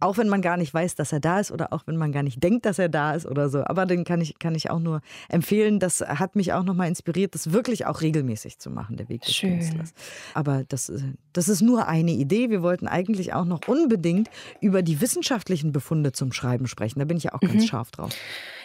auch 0.00 0.16
wenn 0.16 0.28
man 0.28 0.42
gar 0.42 0.56
nicht 0.56 0.72
weiß, 0.72 0.94
dass 0.94 1.12
er 1.12 1.20
da 1.20 1.40
ist 1.40 1.50
oder 1.50 1.72
auch 1.72 1.82
wenn 1.86 1.96
man 1.96 2.12
gar 2.12 2.22
nicht 2.22 2.42
denkt, 2.42 2.66
dass 2.66 2.78
er 2.78 2.88
da 2.88 3.12
ist 3.12 3.26
oder 3.26 3.48
so. 3.48 3.64
Aber 3.64 3.86
den 3.86 4.04
kann 4.04 4.20
ich, 4.20 4.38
kann 4.38 4.54
ich 4.54 4.70
auch 4.70 4.78
nur 4.78 5.00
empfehlen. 5.28 5.80
Das 5.80 6.00
hat 6.00 6.36
mich 6.36 6.52
auch 6.52 6.62
nochmal 6.62 6.88
inspiriert, 6.88 7.34
das 7.34 7.52
wirklich 7.52 7.86
auch 7.86 8.00
regelmäßig 8.00 8.58
zu 8.58 8.70
machen, 8.70 8.96
der 8.96 9.08
Weg 9.08 9.22
des 9.22 9.34
Schön. 9.34 9.58
Künstlers. 9.58 9.92
Aber 10.34 10.64
das, 10.68 10.88
äh, 10.88 11.00
das 11.32 11.48
ist 11.48 11.62
nur 11.62 11.88
eine 11.88 12.12
Idee. 12.12 12.50
Wir 12.50 12.62
wollten 12.62 12.86
eigentlich 12.86 13.32
auch 13.32 13.44
noch 13.44 13.66
unbedingt 13.66 14.28
über 14.60 14.82
die 14.82 15.00
wissenschaftlichen 15.00 15.72
Befunde 15.72 16.12
zum 16.12 16.32
Schreiben 16.32 16.66
sprechen. 16.66 16.98
Da 16.98 17.04
bin 17.04 17.16
ich 17.16 17.24
ja 17.24 17.34
auch 17.34 17.40
ganz 17.40 17.54
mhm. 17.54 17.66
scharf 17.66 17.90
drauf. 17.90 18.12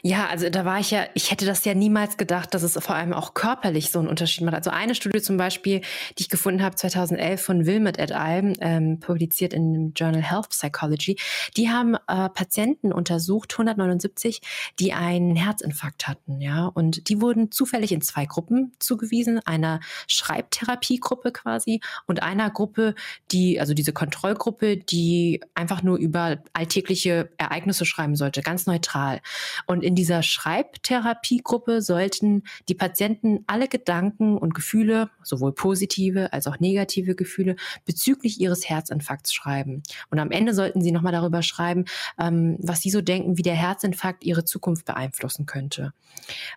Ja, 0.05 0.27
also 0.27 0.49
da 0.49 0.65
war 0.65 0.81
ich 0.81 0.91
ja, 0.91 1.05
ich 1.13 1.31
hätte 1.31 1.45
das 1.45 1.63
ja 1.63 1.73
niemals 1.73 2.17
gedacht, 2.17 2.53
dass 2.53 2.61
es 2.61 2.73
vor 2.73 2.93
allem 2.93 3.13
auch 3.13 3.33
körperlich 3.33 3.89
so 3.89 3.99
einen 3.99 4.09
Unterschied 4.09 4.43
macht. 4.43 4.55
Also 4.55 4.69
eine 4.69 4.95
Studie 4.95 5.21
zum 5.21 5.37
Beispiel, 5.37 5.79
die 6.17 6.23
ich 6.23 6.29
gefunden 6.29 6.61
habe, 6.61 6.75
2011 6.75 7.41
von 7.41 7.65
Wilmot 7.65 7.97
et 7.97 8.11
al., 8.11 8.51
ähm, 8.59 8.99
publiziert 8.99 9.53
in 9.53 9.71
dem 9.71 9.93
Journal 9.93 10.21
Health 10.21 10.49
Psychology, 10.49 11.15
die 11.55 11.69
haben 11.69 11.95
äh, 12.09 12.27
Patienten 12.27 12.91
untersucht, 12.91 13.53
179, 13.53 14.41
die 14.77 14.91
einen 14.91 15.37
Herzinfarkt 15.37 16.05
hatten, 16.05 16.41
ja, 16.41 16.65
und 16.65 17.07
die 17.07 17.21
wurden 17.21 17.49
zufällig 17.49 17.93
in 17.93 18.01
zwei 18.01 18.25
Gruppen 18.25 18.73
zugewiesen, 18.79 19.39
einer 19.45 19.79
Schreibtherapiegruppe 20.07 21.31
quasi 21.31 21.79
und 22.07 22.21
einer 22.21 22.49
Gruppe, 22.49 22.95
die, 23.31 23.57
also 23.57 23.73
diese 23.73 23.93
Kontrollgruppe, 23.93 24.75
die 24.75 25.39
einfach 25.55 25.81
nur 25.81 25.97
über 25.97 26.43
alltägliche 26.51 27.29
Ereignisse 27.37 27.85
schreiben 27.85 28.17
sollte, 28.17 28.41
ganz 28.41 28.65
neutral. 28.65 29.21
Und 29.65 29.81
in 29.81 29.92
in 29.93 29.95
dieser 29.95 30.23
Schreibtherapiegruppe 30.23 31.83
sollten 31.83 32.41
die 32.67 32.73
Patienten 32.73 33.43
alle 33.45 33.67
Gedanken 33.67 34.39
und 34.39 34.55
Gefühle, 34.55 35.11
sowohl 35.21 35.53
positive 35.53 36.33
als 36.33 36.47
auch 36.47 36.59
negative 36.59 37.13
Gefühle, 37.13 37.57
bezüglich 37.85 38.41
ihres 38.41 38.67
Herzinfarkts 38.67 39.35
schreiben. 39.35 39.83
Und 40.09 40.17
am 40.17 40.31
Ende 40.31 40.55
sollten 40.55 40.81
sie 40.81 40.91
nochmal 40.91 41.11
darüber 41.11 41.43
schreiben, 41.43 41.85
ähm, 42.17 42.57
was 42.59 42.81
sie 42.81 42.89
so 42.89 43.01
denken, 43.01 43.37
wie 43.37 43.43
der 43.43 43.53
Herzinfarkt 43.53 44.23
ihre 44.23 44.45
Zukunft 44.45 44.85
beeinflussen 44.85 45.45
könnte. 45.45 45.93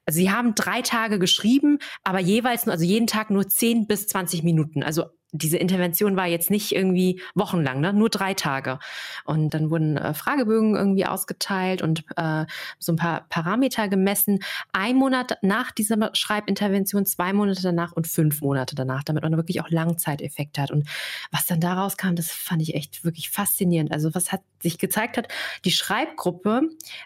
Also 0.07 0.17
sie 0.17 0.31
haben 0.31 0.55
drei 0.55 0.81
Tage 0.81 1.19
geschrieben, 1.19 1.79
aber 2.05 2.21
jeweils, 2.21 2.67
also 2.67 2.87
jeden 2.87 3.07
Tag 3.07 3.29
nur 3.29 3.47
10 3.47 3.87
bis 3.87 4.07
20 4.07 4.45
Minuten. 4.45 4.83
Also 4.83 5.11
diese 5.37 5.57
Intervention 5.59 6.17
war 6.17 6.27
jetzt 6.27 6.51
nicht 6.51 6.73
irgendwie 6.73 7.21
wochenlang, 7.35 7.81
ne? 7.81 7.93
nur 7.93 8.09
drei 8.09 8.35
Tage. 8.35 8.79
Und 9.25 9.55
dann 9.55 9.71
wurden 9.71 9.97
äh, 9.97 10.15
Fragebögen 10.15 10.77
irgendwie 10.77 11.07
ausgeteilt 11.07 11.83
und 11.83 12.05
äh, 12.17 12.47
so 12.79 12.93
ein 12.93 12.97
paar 12.97 13.27
Parameter 13.29 13.89
gemessen. 13.89 14.41
Ein 14.73 14.97
Monat 14.97 15.39
nach 15.43 15.73
dieser 15.73 16.11
Schreibintervention, 16.15 17.07
zwei 17.07 17.33
Monate 17.33 17.63
danach 17.63 17.93
und 17.93 18.07
fünf 18.07 18.41
Monate 18.41 18.75
danach, 18.75 19.05
damit 19.05 19.23
man 19.23 19.37
wirklich 19.37 19.61
auch 19.61 19.71
Langzeiteffekte 19.71 20.63
hat. 20.63 20.71
Und 20.71 20.89
was 21.31 21.47
dann 21.47 21.61
daraus 21.61 21.97
kam, 21.97 22.17
das 22.17 22.31
fand 22.31 22.63
ich 22.63 22.75
echt 22.75 23.05
wirklich 23.05 23.31
faszinierend. 23.31 23.93
Also 23.93 24.15
was 24.15 24.33
hat 24.33 24.41
sich 24.63 24.79
gezeigt 24.79 25.17
hat, 25.17 25.29
die 25.65 25.71
Schreibgruppe 25.71 26.63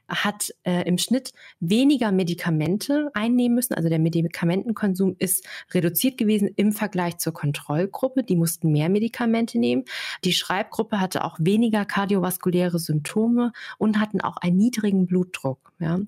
hat 0.08 0.54
äh, 0.64 0.86
im 0.86 0.98
Schnitt 0.98 1.32
weniger 1.58 2.12
Medikamente 2.12 3.10
einnehmen 3.14 3.54
müssen. 3.54 3.74
Also 3.74 3.88
der 3.88 3.98
Medikamentenkonsum 3.98 5.16
ist 5.18 5.46
reduziert 5.72 6.16
gewesen 6.16 6.50
im 6.56 6.72
Vergleich 6.72 7.18
zur 7.18 7.32
Kontrollgruppe 7.32 8.19
Schreibgruppe, 8.20 8.22
die 8.22 8.36
mussten 8.36 8.72
mehr 8.72 8.88
Medikamente 8.88 9.58
nehmen. 9.58 9.84
Die 10.24 10.32
Schreibgruppe 10.32 11.00
hatte 11.00 11.24
auch 11.24 11.36
weniger 11.40 11.84
kardiovaskuläre 11.84 12.78
Symptome 12.78 13.52
und 13.78 13.98
hatten 13.98 14.20
auch 14.20 14.36
einen 14.36 14.56
niedrigen 14.56 15.06
Blutdruck. 15.06 15.72
Ja. 15.80 15.98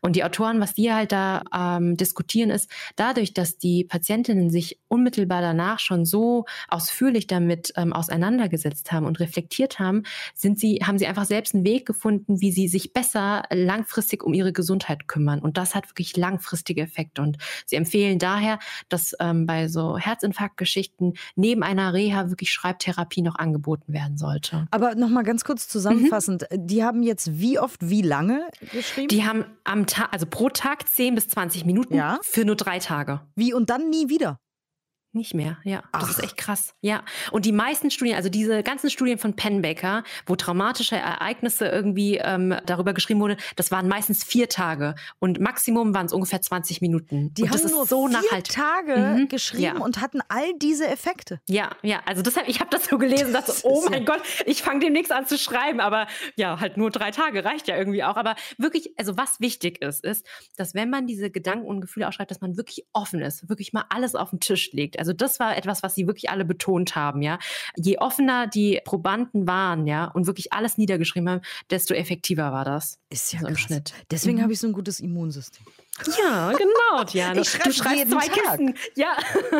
Und 0.00 0.14
die 0.16 0.24
Autoren, 0.24 0.60
was 0.60 0.74
die 0.74 0.92
halt 0.92 1.10
da 1.10 1.42
ähm, 1.52 1.96
diskutieren, 1.96 2.50
ist, 2.50 2.70
dadurch, 2.94 3.34
dass 3.34 3.58
die 3.58 3.84
Patientinnen 3.84 4.50
sich 4.50 4.78
unmittelbar 4.88 5.40
danach 5.40 5.80
schon 5.80 6.04
so 6.04 6.44
ausführlich 6.68 7.26
damit 7.26 7.72
ähm, 7.76 7.92
auseinandergesetzt 7.92 8.92
haben 8.92 9.04
und 9.04 9.18
reflektiert 9.18 9.80
haben, 9.80 10.04
sind 10.34 10.60
sie, 10.60 10.80
haben 10.84 10.98
sie 10.98 11.06
einfach 11.06 11.24
selbst 11.24 11.54
einen 11.54 11.64
Weg 11.64 11.86
gefunden, 11.86 12.40
wie 12.40 12.52
sie 12.52 12.68
sich 12.68 12.92
besser 12.92 13.42
langfristig 13.50 14.22
um 14.22 14.32
ihre 14.32 14.52
Gesundheit 14.52 15.08
kümmern. 15.08 15.40
Und 15.40 15.56
das 15.56 15.74
hat 15.74 15.88
wirklich 15.90 16.16
langfristige 16.16 16.82
Effekte. 16.82 17.22
Und 17.22 17.38
sie 17.66 17.76
empfehlen 17.76 18.20
daher, 18.20 18.60
dass 18.88 19.14
ähm, 19.18 19.46
bei 19.46 19.66
so 19.66 19.98
Herzinfarktgeschichten 19.98 21.14
neben 21.34 21.55
einer 21.62 21.92
Reha 21.92 22.30
wirklich 22.30 22.50
Schreibtherapie 22.50 23.22
noch 23.22 23.36
angeboten 23.36 23.92
werden 23.92 24.16
sollte. 24.16 24.66
Aber 24.70 24.94
nochmal 24.94 25.24
ganz 25.24 25.44
kurz 25.44 25.68
zusammenfassend, 25.68 26.46
mhm. 26.50 26.66
die 26.66 26.84
haben 26.84 27.02
jetzt 27.02 27.38
wie 27.38 27.58
oft, 27.58 27.88
wie 27.88 28.02
lange 28.02 28.48
geschrieben? 28.72 29.08
Die 29.08 29.24
haben 29.24 29.44
am 29.64 29.86
Tag, 29.86 30.12
also 30.12 30.26
pro 30.28 30.48
Tag 30.48 30.88
10 30.88 31.14
bis 31.14 31.28
20 31.28 31.64
Minuten 31.64 31.94
ja? 31.94 32.18
für 32.22 32.44
nur 32.44 32.56
drei 32.56 32.78
Tage. 32.78 33.20
Wie 33.34 33.52
und 33.52 33.70
dann 33.70 33.88
nie 33.90 34.08
wieder? 34.08 34.38
Nicht 35.16 35.32
mehr, 35.32 35.56
ja. 35.64 35.82
Das 35.92 36.04
Ach. 36.04 36.10
ist 36.10 36.22
echt 36.22 36.36
krass. 36.36 36.74
Ja. 36.82 37.02
Und 37.32 37.46
die 37.46 37.52
meisten 37.52 37.90
Studien, 37.90 38.16
also 38.16 38.28
diese 38.28 38.62
ganzen 38.62 38.90
Studien 38.90 39.16
von 39.16 39.34
Penbaker, 39.34 40.04
wo 40.26 40.36
traumatische 40.36 40.94
Ereignisse 40.94 41.66
irgendwie 41.66 42.18
ähm, 42.22 42.54
darüber 42.66 42.92
geschrieben 42.92 43.20
wurde, 43.20 43.38
das 43.56 43.70
waren 43.70 43.88
meistens 43.88 44.22
vier 44.22 44.50
Tage. 44.50 44.94
Und 45.18 45.40
Maximum 45.40 45.94
waren 45.94 46.04
es 46.04 46.12
ungefähr 46.12 46.42
20 46.42 46.82
Minuten. 46.82 47.32
Die 47.32 47.44
und 47.44 47.50
haben 47.50 47.70
nur 47.70 47.86
so 47.86 48.08
vier 48.08 48.20
nachhaltig. 48.20 48.54
Tage 48.54 48.96
mhm. 48.96 49.28
geschrieben 49.28 49.62
ja. 49.62 49.82
und 49.82 50.02
hatten 50.02 50.20
all 50.28 50.52
diese 50.58 50.86
Effekte. 50.86 51.40
Ja, 51.48 51.70
ja. 51.80 52.02
Also 52.04 52.20
deshalb, 52.20 52.46
ich 52.46 52.60
habe 52.60 52.68
das 52.68 52.84
so 52.84 52.98
gelesen 52.98 53.28
und 53.28 53.32
dachte, 53.32 53.54
oh 53.62 53.86
mein 53.88 54.04
ja. 54.04 54.12
Gott, 54.12 54.22
ich 54.44 54.62
fange 54.62 54.80
demnächst 54.80 55.12
an 55.12 55.26
zu 55.26 55.38
schreiben. 55.38 55.80
Aber 55.80 56.08
ja, 56.36 56.60
halt 56.60 56.76
nur 56.76 56.90
drei 56.90 57.10
Tage 57.10 57.42
reicht 57.42 57.68
ja 57.68 57.76
irgendwie 57.78 58.04
auch. 58.04 58.16
Aber 58.16 58.36
wirklich, 58.58 58.92
also 58.98 59.16
was 59.16 59.40
wichtig 59.40 59.80
ist, 59.80 60.04
ist, 60.04 60.26
dass 60.58 60.74
wenn 60.74 60.90
man 60.90 61.06
diese 61.06 61.30
Gedanken 61.30 61.66
und 61.66 61.80
Gefühle 61.80 62.06
ausschreibt, 62.06 62.30
dass 62.30 62.42
man 62.42 62.58
wirklich 62.58 62.86
offen 62.92 63.22
ist, 63.22 63.48
wirklich 63.48 63.72
mal 63.72 63.86
alles 63.88 64.14
auf 64.14 64.28
den 64.28 64.40
Tisch 64.40 64.72
legt. 64.72 64.98
Also 64.98 65.05
das 65.12 65.40
war 65.40 65.56
etwas, 65.56 65.82
was 65.82 65.94
sie 65.94 66.06
wirklich 66.06 66.30
alle 66.30 66.44
betont 66.44 66.96
haben, 66.96 67.22
ja. 67.22 67.38
Je 67.76 67.98
offener 67.98 68.46
die 68.46 68.80
Probanden 68.84 69.46
waren, 69.46 69.86
ja, 69.86 70.06
und 70.06 70.26
wirklich 70.26 70.52
alles 70.52 70.78
niedergeschrieben 70.78 71.28
haben, 71.28 71.40
desto 71.70 71.94
effektiver 71.94 72.52
war 72.52 72.64
das. 72.64 72.98
Ist 73.10 73.32
ja 73.32 73.40
so 73.40 73.46
im 73.46 73.56
Schnitt. 73.56 73.92
Deswegen 74.10 74.38
mhm. 74.38 74.42
habe 74.42 74.52
ich 74.52 74.58
so 74.58 74.66
ein 74.66 74.72
gutes 74.72 75.00
Immunsystem. 75.00 75.64
Ja, 76.18 76.52
genau, 76.52 77.04
Diana. 77.04 77.40
Ich 77.40 77.48
schreibe 77.48 77.70
du 77.70 77.72
schreibst 77.72 78.10
zwei 78.10 78.26
Tag. 78.26 78.58
Kisten. 78.58 78.74
Ja. 78.96 79.16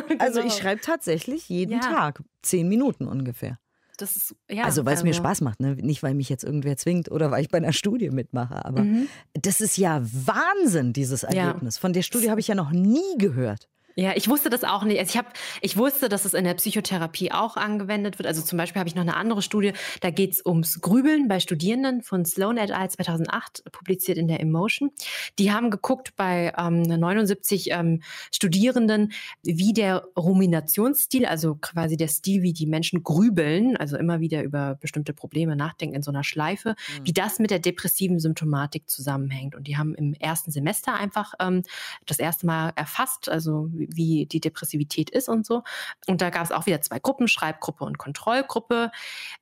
genau. 0.08 0.16
Also 0.26 0.40
ich 0.40 0.54
schreibe 0.54 0.80
tatsächlich 0.80 1.48
jeden 1.48 1.72
ja. 1.72 1.80
Tag. 1.80 2.22
Zehn 2.42 2.68
Minuten 2.68 3.06
ungefähr. 3.06 3.58
Ist, 4.00 4.34
ja, 4.50 4.64
also 4.64 4.84
weil 4.84 4.92
es 4.92 4.98
also. 4.98 5.06
mir 5.06 5.14
Spaß 5.14 5.40
macht, 5.40 5.60
ne? 5.60 5.74
nicht 5.76 6.02
weil 6.02 6.14
mich 6.14 6.28
jetzt 6.28 6.44
irgendwer 6.44 6.76
zwingt 6.76 7.10
oder 7.10 7.30
weil 7.30 7.42
ich 7.42 7.48
bei 7.48 7.58
einer 7.58 7.72
Studie 7.72 8.10
mitmache, 8.10 8.62
aber 8.64 8.82
mhm. 8.82 9.08
das 9.32 9.62
ist 9.62 9.78
ja 9.78 10.02
Wahnsinn, 10.02 10.92
dieses 10.92 11.22
Ergebnis. 11.22 11.76
Ja. 11.76 11.80
Von 11.80 11.94
der 11.94 12.02
Studie 12.02 12.30
habe 12.30 12.40
ich 12.40 12.48
ja 12.48 12.54
noch 12.54 12.72
nie 12.72 13.16
gehört. 13.16 13.68
Ja, 13.98 14.12
ich 14.14 14.28
wusste 14.28 14.50
das 14.50 14.62
auch 14.62 14.84
nicht. 14.84 14.98
Also 14.98 15.08
ich 15.08 15.16
habe, 15.16 15.28
ich 15.62 15.78
wusste, 15.78 16.10
dass 16.10 16.26
es 16.26 16.34
in 16.34 16.44
der 16.44 16.52
Psychotherapie 16.52 17.32
auch 17.32 17.56
angewendet 17.56 18.18
wird. 18.18 18.26
Also 18.26 18.42
zum 18.42 18.58
Beispiel 18.58 18.78
habe 18.78 18.88
ich 18.90 18.94
noch 18.94 19.00
eine 19.00 19.16
andere 19.16 19.40
Studie, 19.40 19.72
da 20.02 20.10
geht 20.10 20.34
es 20.34 20.44
ums 20.44 20.82
Grübeln 20.82 21.28
bei 21.28 21.40
Studierenden 21.40 22.02
von 22.02 22.26
Sloan 22.26 22.58
et 22.58 22.72
al. 22.72 22.90
2008, 22.90 23.64
publiziert 23.72 24.18
in 24.18 24.28
der 24.28 24.40
Emotion. 24.40 24.90
Die 25.38 25.50
haben 25.50 25.70
geguckt 25.70 26.14
bei 26.14 26.52
ähm, 26.58 26.82
79 26.82 27.70
ähm, 27.70 28.02
Studierenden, 28.30 29.12
wie 29.42 29.72
der 29.72 30.06
Ruminationsstil, 30.14 31.24
also 31.24 31.54
quasi 31.54 31.96
der 31.96 32.08
Stil, 32.08 32.42
wie 32.42 32.52
die 32.52 32.66
Menschen 32.66 33.02
grübeln, 33.02 33.78
also 33.78 33.96
immer 33.96 34.20
wieder 34.20 34.42
über 34.42 34.74
bestimmte 34.74 35.14
Probleme 35.14 35.56
nachdenken 35.56 35.96
in 35.96 36.02
so 36.02 36.10
einer 36.10 36.22
Schleife, 36.22 36.70
mhm. 36.98 37.06
wie 37.06 37.12
das 37.14 37.38
mit 37.38 37.50
der 37.50 37.60
depressiven 37.60 38.18
Symptomatik 38.18 38.90
zusammenhängt. 38.90 39.54
Und 39.54 39.66
die 39.66 39.78
haben 39.78 39.94
im 39.94 40.12
ersten 40.12 40.50
Semester 40.50 40.92
einfach 40.92 41.32
ähm, 41.40 41.62
das 42.04 42.18
erste 42.18 42.44
Mal 42.44 42.74
erfasst, 42.76 43.30
also 43.30 43.70
wie 43.72 43.85
die 43.86 44.40
Depressivität 44.40 45.10
ist 45.10 45.28
und 45.28 45.46
so. 45.46 45.62
Und 46.06 46.20
da 46.20 46.30
gab 46.30 46.44
es 46.44 46.52
auch 46.52 46.66
wieder 46.66 46.80
zwei 46.80 46.98
Gruppen, 46.98 47.28
Schreibgruppe 47.28 47.84
und 47.84 47.98
Kontrollgruppe. 47.98 48.90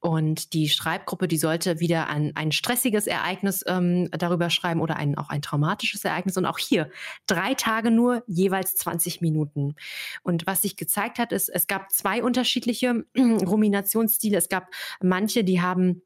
Und 0.00 0.52
die 0.52 0.68
Schreibgruppe, 0.68 1.28
die 1.28 1.38
sollte 1.38 1.80
wieder 1.80 2.08
ein, 2.08 2.32
ein 2.34 2.52
stressiges 2.52 3.06
Ereignis 3.06 3.64
ähm, 3.66 4.08
darüber 4.10 4.50
schreiben 4.50 4.80
oder 4.80 4.96
ein, 4.96 5.16
auch 5.18 5.28
ein 5.28 5.42
traumatisches 5.42 6.04
Ereignis. 6.04 6.36
Und 6.36 6.46
auch 6.46 6.58
hier 6.58 6.90
drei 7.26 7.54
Tage 7.54 7.90
nur, 7.90 8.22
jeweils 8.26 8.76
20 8.76 9.20
Minuten. 9.20 9.74
Und 10.22 10.46
was 10.46 10.62
sich 10.62 10.76
gezeigt 10.76 11.18
hat, 11.18 11.32
ist, 11.32 11.48
es 11.48 11.66
gab 11.66 11.90
zwei 11.90 12.22
unterschiedliche 12.22 13.04
Ruminationsstile. 13.16 14.36
Es 14.36 14.48
gab 14.48 14.68
manche, 15.00 15.44
die 15.44 15.60
haben 15.60 16.02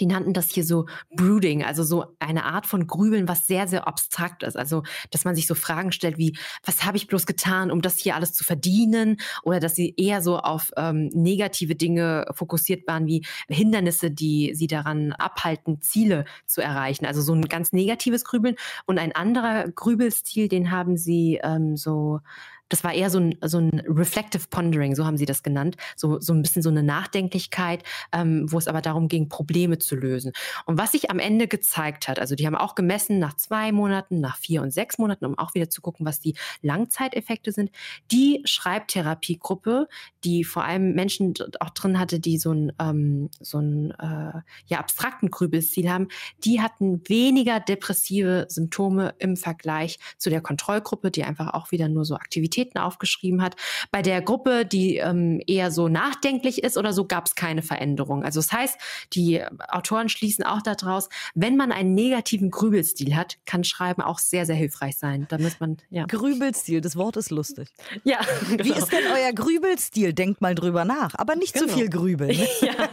die 0.00 0.06
nannten 0.06 0.34
das 0.34 0.50
hier 0.50 0.64
so 0.64 0.86
Brooding, 1.14 1.64
also 1.64 1.82
so 1.82 2.14
eine 2.18 2.44
Art 2.44 2.66
von 2.66 2.86
Grübeln, 2.86 3.26
was 3.26 3.46
sehr, 3.46 3.66
sehr 3.66 3.88
abstrakt 3.88 4.42
ist. 4.42 4.56
Also, 4.56 4.82
dass 5.10 5.24
man 5.24 5.34
sich 5.34 5.46
so 5.46 5.54
Fragen 5.54 5.92
stellt 5.92 6.18
wie, 6.18 6.36
was 6.64 6.84
habe 6.84 6.98
ich 6.98 7.06
bloß 7.06 7.24
getan, 7.24 7.70
um 7.70 7.80
das 7.80 7.98
hier 7.98 8.14
alles 8.14 8.34
zu 8.34 8.44
verdienen? 8.44 9.16
Oder 9.44 9.60
dass 9.60 9.74
sie 9.74 9.94
eher 9.96 10.20
so 10.20 10.38
auf 10.38 10.72
ähm, 10.76 11.08
negative 11.14 11.74
Dinge 11.74 12.26
fokussiert 12.32 12.86
waren, 12.86 13.06
wie 13.06 13.24
Hindernisse, 13.48 14.10
die 14.10 14.52
sie 14.54 14.66
daran 14.66 15.12
abhalten, 15.12 15.80
Ziele 15.80 16.26
zu 16.44 16.60
erreichen. 16.60 17.06
Also 17.06 17.22
so 17.22 17.32
ein 17.32 17.42
ganz 17.42 17.72
negatives 17.72 18.24
Grübeln. 18.24 18.56
Und 18.84 18.98
ein 18.98 19.14
anderer 19.14 19.68
Grübelstil, 19.68 20.48
den 20.48 20.70
haben 20.70 20.98
sie 20.98 21.40
ähm, 21.42 21.76
so 21.76 22.20
das 22.68 22.84
war 22.84 22.92
eher 22.92 23.10
so 23.10 23.18
ein, 23.18 23.38
so 23.42 23.58
ein 23.58 23.82
Reflective 23.86 24.44
Pondering, 24.50 24.94
so 24.94 25.06
haben 25.06 25.16
sie 25.16 25.26
das 25.26 25.42
genannt, 25.42 25.76
so, 25.96 26.20
so 26.20 26.32
ein 26.32 26.42
bisschen 26.42 26.62
so 26.62 26.68
eine 26.68 26.82
Nachdenklichkeit, 26.82 27.82
ähm, 28.12 28.50
wo 28.50 28.58
es 28.58 28.68
aber 28.68 28.82
darum 28.82 29.08
ging, 29.08 29.28
Probleme 29.28 29.78
zu 29.78 29.96
lösen. 29.96 30.32
Und 30.66 30.78
was 30.78 30.92
sich 30.92 31.10
am 31.10 31.18
Ende 31.18 31.48
gezeigt 31.48 32.08
hat, 32.08 32.18
also 32.18 32.34
die 32.34 32.46
haben 32.46 32.54
auch 32.54 32.74
gemessen 32.74 33.18
nach 33.18 33.34
zwei 33.34 33.72
Monaten, 33.72 34.20
nach 34.20 34.36
vier 34.36 34.62
und 34.62 34.70
sechs 34.70 34.98
Monaten, 34.98 35.24
um 35.24 35.38
auch 35.38 35.54
wieder 35.54 35.70
zu 35.70 35.80
gucken, 35.80 36.04
was 36.04 36.20
die 36.20 36.34
Langzeiteffekte 36.62 37.52
sind. 37.52 37.70
Die 38.10 38.42
Schreibtherapiegruppe, 38.44 39.88
die 40.24 40.44
vor 40.44 40.64
allem 40.64 40.94
Menschen 40.94 41.34
auch 41.60 41.70
drin 41.70 41.98
hatte, 41.98 42.20
die 42.20 42.38
so 42.38 42.52
ein 42.52 42.72
ähm, 42.80 43.30
so 43.40 43.58
ein 43.58 43.92
äh, 43.92 44.40
ja 44.66 44.78
abstrakten 44.78 45.30
Grübelstil 45.30 45.90
haben, 45.90 46.08
die 46.44 46.60
hatten 46.60 47.02
weniger 47.08 47.60
depressive 47.60 48.46
Symptome 48.48 49.14
im 49.18 49.36
Vergleich 49.36 49.98
zu 50.18 50.30
der 50.30 50.40
Kontrollgruppe, 50.40 51.10
die 51.10 51.24
einfach 51.24 51.54
auch 51.54 51.70
wieder 51.70 51.88
nur 51.88 52.04
so 52.04 52.14
Aktivitäten 52.14 52.57
Aktivitäten 52.58 52.78
aufgeschrieben 52.78 53.42
hat. 53.42 53.56
Bei 53.90 54.02
der 54.02 54.20
Gruppe, 54.20 54.66
die 54.66 54.96
ähm, 54.96 55.40
eher 55.46 55.70
so 55.70 55.88
nachdenklich 55.88 56.62
ist 56.62 56.76
oder 56.76 56.92
so, 56.92 57.04
gab 57.04 57.26
es 57.26 57.34
keine 57.34 57.62
Veränderung. 57.62 58.24
Also 58.24 58.40
das 58.40 58.52
heißt, 58.52 58.78
die 59.12 59.42
Autoren 59.68 60.08
schließen 60.08 60.44
auch 60.44 60.62
daraus, 60.62 61.08
wenn 61.34 61.56
man 61.56 61.72
einen 61.72 61.94
negativen 61.94 62.50
Grübelstil 62.50 63.14
hat, 63.14 63.38
kann 63.46 63.64
Schreiben 63.64 64.02
auch 64.02 64.18
sehr, 64.18 64.46
sehr 64.46 64.56
hilfreich 64.56 64.96
sein. 64.96 65.26
Da 65.28 65.38
muss 65.38 65.60
man, 65.60 65.76
ja. 65.90 66.06
Grübelstil, 66.06 66.80
das 66.80 66.96
Wort 66.96 67.16
ist 67.16 67.30
lustig. 67.30 67.68
Ja. 68.04 68.18
Genau. 68.48 68.64
Wie 68.64 68.70
ist 68.70 68.90
denn 68.92 69.04
euer 69.12 69.32
Grübelstil? 69.32 70.14
Denkt 70.14 70.40
mal 70.40 70.54
drüber 70.54 70.84
nach, 70.84 71.14
aber 71.14 71.36
nicht 71.36 71.54
genau. 71.54 71.66
zu 71.66 71.74
viel 71.74 71.88
grübeln. 71.88 72.38
Ja. 72.60 72.88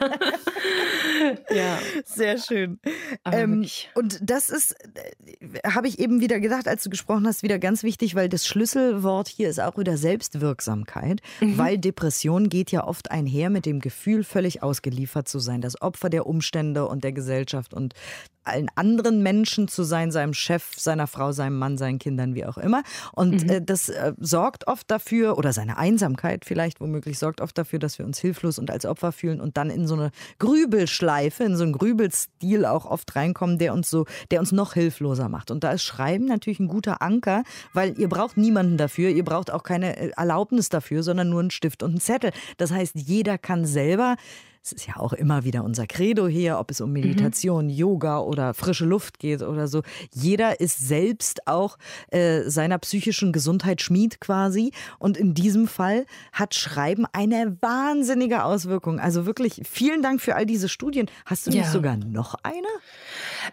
ja. 1.49 1.79
Sehr 2.05 2.37
schön. 2.37 2.79
Ähm, 3.25 3.67
und 3.95 4.19
das 4.21 4.49
ist, 4.49 4.75
äh, 4.95 5.59
habe 5.67 5.87
ich 5.87 5.99
eben 5.99 6.21
wieder 6.21 6.39
gedacht, 6.39 6.67
als 6.67 6.83
du 6.83 6.89
gesprochen 6.89 7.25
hast, 7.27 7.43
wieder 7.43 7.59
ganz 7.59 7.83
wichtig, 7.83 8.15
weil 8.15 8.29
das 8.29 8.47
Schlüsselwort 8.47 9.27
hier 9.27 9.49
ist 9.49 9.54
auch 9.59 9.77
wieder 9.77 9.97
Selbstwirksamkeit, 9.97 11.21
mhm. 11.39 11.57
weil 11.57 11.77
Depression 11.77 12.49
geht 12.49 12.71
ja 12.71 12.85
oft 12.85 13.11
einher 13.11 13.49
mit 13.49 13.65
dem 13.65 13.79
Gefühl, 13.79 14.23
völlig 14.23 14.63
ausgeliefert 14.63 15.27
zu 15.27 15.39
sein, 15.39 15.61
das 15.61 15.81
Opfer 15.81 16.09
der 16.09 16.25
Umstände 16.25 16.87
und 16.87 17.03
der 17.03 17.11
Gesellschaft 17.11 17.73
und 17.73 17.93
allen 18.45 18.69
anderen 18.75 19.23
Menschen 19.23 19.67
zu 19.67 19.83
sein, 19.83 20.11
seinem 20.11 20.33
Chef, 20.33 20.73
seiner 20.77 21.07
Frau, 21.07 21.31
seinem 21.31 21.57
Mann, 21.57 21.77
seinen 21.77 21.99
Kindern, 21.99 22.35
wie 22.35 22.45
auch 22.45 22.57
immer. 22.57 22.83
Und 23.13 23.43
mhm. 23.43 23.49
äh, 23.49 23.61
das 23.61 23.89
äh, 23.89 24.13
sorgt 24.19 24.67
oft 24.67 24.89
dafür, 24.89 25.37
oder 25.37 25.51
seine 25.51 25.77
Einsamkeit 25.77 26.45
vielleicht 26.45 26.79
womöglich, 26.79 27.19
sorgt 27.19 27.41
oft 27.41 27.57
dafür, 27.57 27.79
dass 27.79 27.97
wir 27.97 28.05
uns 28.05 28.19
hilflos 28.19 28.59
und 28.59 28.71
als 28.71 28.85
Opfer 28.85 29.11
fühlen 29.11 29.41
und 29.41 29.57
dann 29.57 29.69
in 29.69 29.87
so 29.87 29.95
eine 29.95 30.11
Grübelschleife, 30.39 31.43
in 31.43 31.57
so 31.57 31.63
einen 31.63 31.73
Grübelstil 31.73 32.65
auch 32.65 32.85
oft 32.85 33.15
reinkommen, 33.15 33.57
der 33.57 33.73
uns 33.73 33.89
so, 33.89 34.05
der 34.31 34.39
uns 34.39 34.51
noch 34.51 34.73
hilfloser 34.73 35.29
macht. 35.29 35.51
Und 35.51 35.63
da 35.63 35.71
ist 35.71 35.83
Schreiben 35.83 36.25
natürlich 36.25 36.59
ein 36.59 36.67
guter 36.67 37.01
Anker, 37.01 37.43
weil 37.73 37.99
ihr 37.99 38.09
braucht 38.09 38.37
niemanden 38.37 38.77
dafür, 38.77 39.09
ihr 39.09 39.25
braucht 39.25 39.44
auch 39.51 39.63
keine 39.63 39.97
äh, 39.97 40.11
Erlaubnis 40.15 40.69
dafür, 40.69 41.03
sondern 41.03 41.29
nur 41.29 41.41
einen 41.41 41.51
Stift 41.51 41.83
und 41.83 41.91
einen 41.91 41.99
Zettel. 41.99 42.31
Das 42.57 42.71
heißt, 42.71 42.95
jeder 42.95 43.37
kann 43.37 43.65
selber 43.65 44.15
es 44.65 44.71
ist 44.71 44.87
ja 44.87 44.97
auch 44.97 45.13
immer 45.13 45.43
wieder 45.43 45.63
unser 45.63 45.85
Credo 45.85 46.27
hier, 46.27 46.57
ob 46.57 46.71
es 46.71 46.81
um 46.81 46.91
Meditation, 46.91 47.65
mhm. 47.65 47.71
Yoga 47.71 48.19
oder 48.19 48.55
frische 48.55 48.85
Luft 48.85 49.19
geht 49.19 49.43
oder 49.43 49.67
so. 49.67 49.83
Jeder 50.11 50.59
ist 50.59 50.79
selbst 50.87 51.45
auch 51.45 51.77
äh, 52.07 52.41
seiner 52.49 52.79
psychischen 52.79 53.31
Gesundheit 53.31 53.83
Schmied 53.83 54.19
quasi. 54.19 54.71
Und 54.97 55.17
in 55.17 55.35
diesem 55.35 55.67
Fall 55.67 56.07
hat 56.31 56.55
Schreiben 56.55 57.05
eine 57.13 57.57
wahnsinnige 57.61 58.43
Auswirkung. 58.43 58.99
Also 58.99 59.27
wirklich 59.27 59.61
vielen 59.69 60.01
Dank 60.01 60.19
für 60.19 60.35
all 60.35 60.47
diese 60.47 60.67
Studien. 60.67 61.11
Hast 61.27 61.45
du 61.45 61.51
ja. 61.51 61.57
nicht 61.57 61.69
sogar 61.69 61.97
noch 61.97 62.33
eine? 62.41 62.67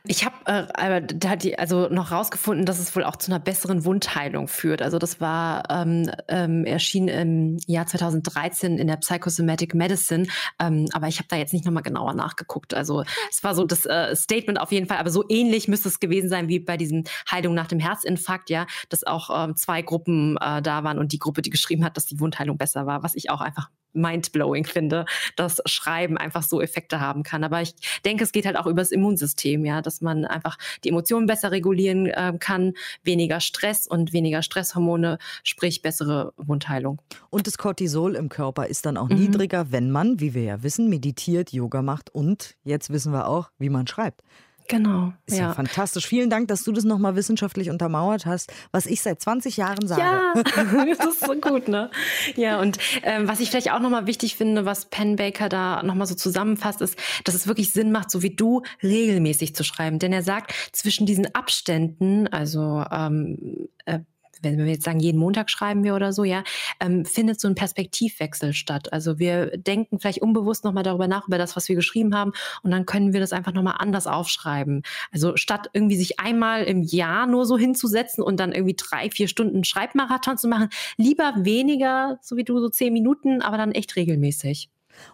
Ich 0.05 0.25
habe 0.25 0.37
äh, 0.47 1.55
also 1.57 1.89
noch 1.89 2.11
rausgefunden, 2.11 2.67
dass 2.67 2.79
es 2.79 2.95
wohl 2.95 3.05
auch 3.05 3.17
zu 3.17 3.31
einer 3.31 3.41
besseren 3.41 3.85
Wundheilung 3.85 4.49
führt. 4.49 4.83
Also 4.83 4.99
das 4.99 5.21
war 5.21 5.65
ähm, 5.71 6.11
ähm, 6.29 6.65
erschien 6.65 7.09
im 7.09 7.59
Jahr 7.67 7.87
2013 7.87 8.79
in 8.79 8.87
der 8.87 8.97
Psychosomatic 8.97 9.75
Medicine, 9.75 10.27
ähm, 10.59 10.89
aber 10.93 11.09
ich 11.09 11.19
habe 11.19 11.29
da 11.29 11.37
jetzt 11.37 11.53
nicht 11.53 11.65
nochmal 11.65 11.83
genauer 11.83 12.15
nachgeguckt. 12.15 12.75
Also 12.75 13.05
es 13.31 13.43
war 13.45 13.55
so 13.55 13.65
das 13.65 13.87
äh, 13.87 14.15
Statement 14.17 14.61
auf 14.61 14.73
jeden 14.73 14.87
Fall, 14.87 14.99
aber 14.99 15.11
so 15.11 15.25
ähnlich 15.29 15.69
müsste 15.69 15.89
es 15.89 16.01
gewesen 16.01 16.29
sein 16.29 16.49
wie 16.49 16.61
bei 16.61 16.77
diesen 16.77 17.05
Heilung 17.31 17.55
nach 17.55 17.67
dem 17.67 17.79
Herzinfarkt, 17.79 18.51
ja, 18.51 18.67
dass 18.89 19.05
auch 19.05 19.31
ähm, 19.33 19.57
zwei 19.57 19.83
Gruppen 19.83 20.37
äh, 20.41 20.63
da 20.63 20.85
waren 20.85 20.99
und 20.99 21.13
die 21.13 21.19
Gruppe, 21.19 21.43
die 21.43 21.51
geschrieben 21.51 21.85
hat, 21.85 21.97
dass 21.97 22.07
die 22.07 22.21
Wundheilung 22.21 22.59
besser 22.59 22.87
war, 22.87 23.03
was 23.03 23.15
ich 23.15 23.31
auch 23.31 23.41
einfach 23.41 23.69
mindblowing 23.93 24.65
finde, 24.65 25.05
dass 25.37 25.61
Schreiben 25.67 26.17
einfach 26.17 26.43
so 26.43 26.61
Effekte 26.61 27.01
haben 27.01 27.23
kann. 27.23 27.45
Aber 27.45 27.63
ich 27.63 27.75
denke, 28.05 28.25
es 28.25 28.33
geht 28.33 28.47
halt 28.47 28.57
auch 28.57 28.67
über 28.67 28.81
das 28.81 28.91
Immunsystem, 28.91 29.65
ja, 29.65 29.83
dass 29.83 30.01
man 30.01 30.25
einfach 30.25 30.59
die 30.85 30.89
Emotionen 30.89 31.27
besser 31.27 31.51
regulieren 31.51 32.07
äh, 32.07 32.33
kann, 32.39 32.75
weniger 33.03 33.41
Stress 33.41 33.87
und 33.87 34.13
weniger 34.13 34.43
Stresshormone, 34.43 35.19
sprich 35.43 35.83
bessere 35.83 36.33
Wundheilung. 36.37 37.01
Und 37.31 37.47
das 37.47 37.59
Cortisol 37.59 38.17
im 38.17 38.29
Körper 38.29 38.67
ist 38.67 38.87
dann 38.87 38.97
auch 38.97 39.09
mhm. 39.09 39.17
niedriger, 39.17 39.73
wenn 39.73 39.91
man, 39.91 40.21
wie 40.21 40.35
wir 40.35 40.43
ja 40.43 40.63
wissen, 40.63 40.89
meditiert, 40.89 41.53
Yoga 41.53 41.83
macht 41.83 42.11
und 42.11 42.57
jetzt 42.65 42.91
wissen 42.91 43.13
wir 43.13 43.29
auch, 43.29 43.51
wie 43.59 43.71
man 43.71 43.87
schreibt. 43.87 44.23
Genau. 44.69 45.13
Ist 45.27 45.39
ja. 45.39 45.49
ja. 45.49 45.55
fantastisch. 45.55 46.07
Vielen 46.07 46.31
Dank, 46.31 46.49
dass 46.49 46.65
du 46.65 46.73
das 46.73 46.85
nochmal 46.85 47.17
wissenschaftlich 47.17 47.71
untermauert 47.71 48.27
hast, 48.27 48.53
was 48.71 48.87
ich 48.87 49.03
seit 49.03 49.21
20 49.21 49.57
Jahren 49.57 49.87
sage. 49.87 50.01
Ja, 50.01 50.35
das 50.97 51.07
ist 51.07 51.21
so 51.27 51.35
gut, 51.35 51.69
ne? 51.69 51.91
Ja, 52.37 52.61
und 52.61 52.79
ähm, 53.03 53.29
was 53.29 53.41
ich 53.41 53.51
vielleicht 53.51 53.73
auch 53.73 53.81
nochmal 53.81 54.07
wichtig 54.07 54.37
finde, 54.37 54.65
was 54.65 54.87
Penn 54.87 55.17
Baker 55.17 55.49
da 55.49 55.83
nochmal 55.83 56.07
so 56.07 56.15
zusammenfasst, 56.15 56.81
ist, 56.81 56.99
dass 57.25 57.35
es 57.35 57.47
wirklich 57.47 57.73
Sinn 57.73 57.93
macht, 57.93 58.11
so 58.11 58.23
wie 58.23 58.35
du, 58.35 58.63
regelmäßig 58.83 59.55
zu 59.55 59.65
schreiben. 59.65 59.99
Denn 59.99 60.13
er 60.13 60.23
sagt, 60.23 60.55
zwischen 60.73 61.07
diesen 61.07 61.35
Abständen, 61.35 62.29
also 62.29 62.85
ähm, 62.91 63.69
äh, 63.85 64.01
wenn 64.43 64.59
wir 64.59 64.67
jetzt 64.67 64.85
sagen, 64.85 65.01
jeden 65.01 65.19
Montag 65.19 65.51
schreiben 65.51 65.85
wir 65.85 65.95
oder 65.95 66.13
so, 66.13 66.25
ja, 66.25 66.45
ähm, 66.81 67.05
findet 67.05 67.41
so 67.41 67.49
ein 67.49 67.55
Perspektivwechsel 67.55 68.53
statt. 68.53 68.93
Also 68.93 69.19
wir 69.19 69.57
denken 69.57 69.99
vielleicht 69.99 70.23
unbewusst 70.23 70.65
nochmal 70.65 70.83
darüber 70.83 71.09
nach, 71.09 71.29
über 71.29 71.39
das, 71.39 71.57
was 71.57 71.69
wir 71.69 71.77
geschrieben 71.77 72.15
haben, 72.15 72.33
und 72.63 72.71
dann 72.71 72.87
können 72.87 73.13
wir 73.13 73.21
das 73.21 73.33
einfach 73.33 73.53
nochmal 73.53 73.77
anders 73.79 74.07
aufschreiben. 74.07 74.83
Also 75.13 75.37
statt 75.37 75.69
irgendwie 75.73 75.97
sich 75.97 76.21
einmal 76.21 76.65
im 76.65 76.83
Jahr 76.83 77.27
nur 77.27 77.47
so 77.47 77.57
hinzusetzen 77.57 78.23
und 78.23 78.39
dann 78.39 78.53
irgendwie 78.53 78.77
drei, 78.77 79.11
vier 79.11 79.29
Stunden 79.29 79.65
Schreibmarathon 79.65 80.39
zu 80.39 80.49
machen, 80.49 80.69
lieber 80.97 81.33
weniger, 81.39 82.19
so 82.23 82.37
wie 82.37 82.45
du, 82.45 82.59
so 82.61 82.69
zehn 82.69 82.93
Minuten, 82.93 83.43
aber 83.43 83.57
dann 83.57 83.73
echt 83.73 83.97
regelmäßig. 83.97 84.69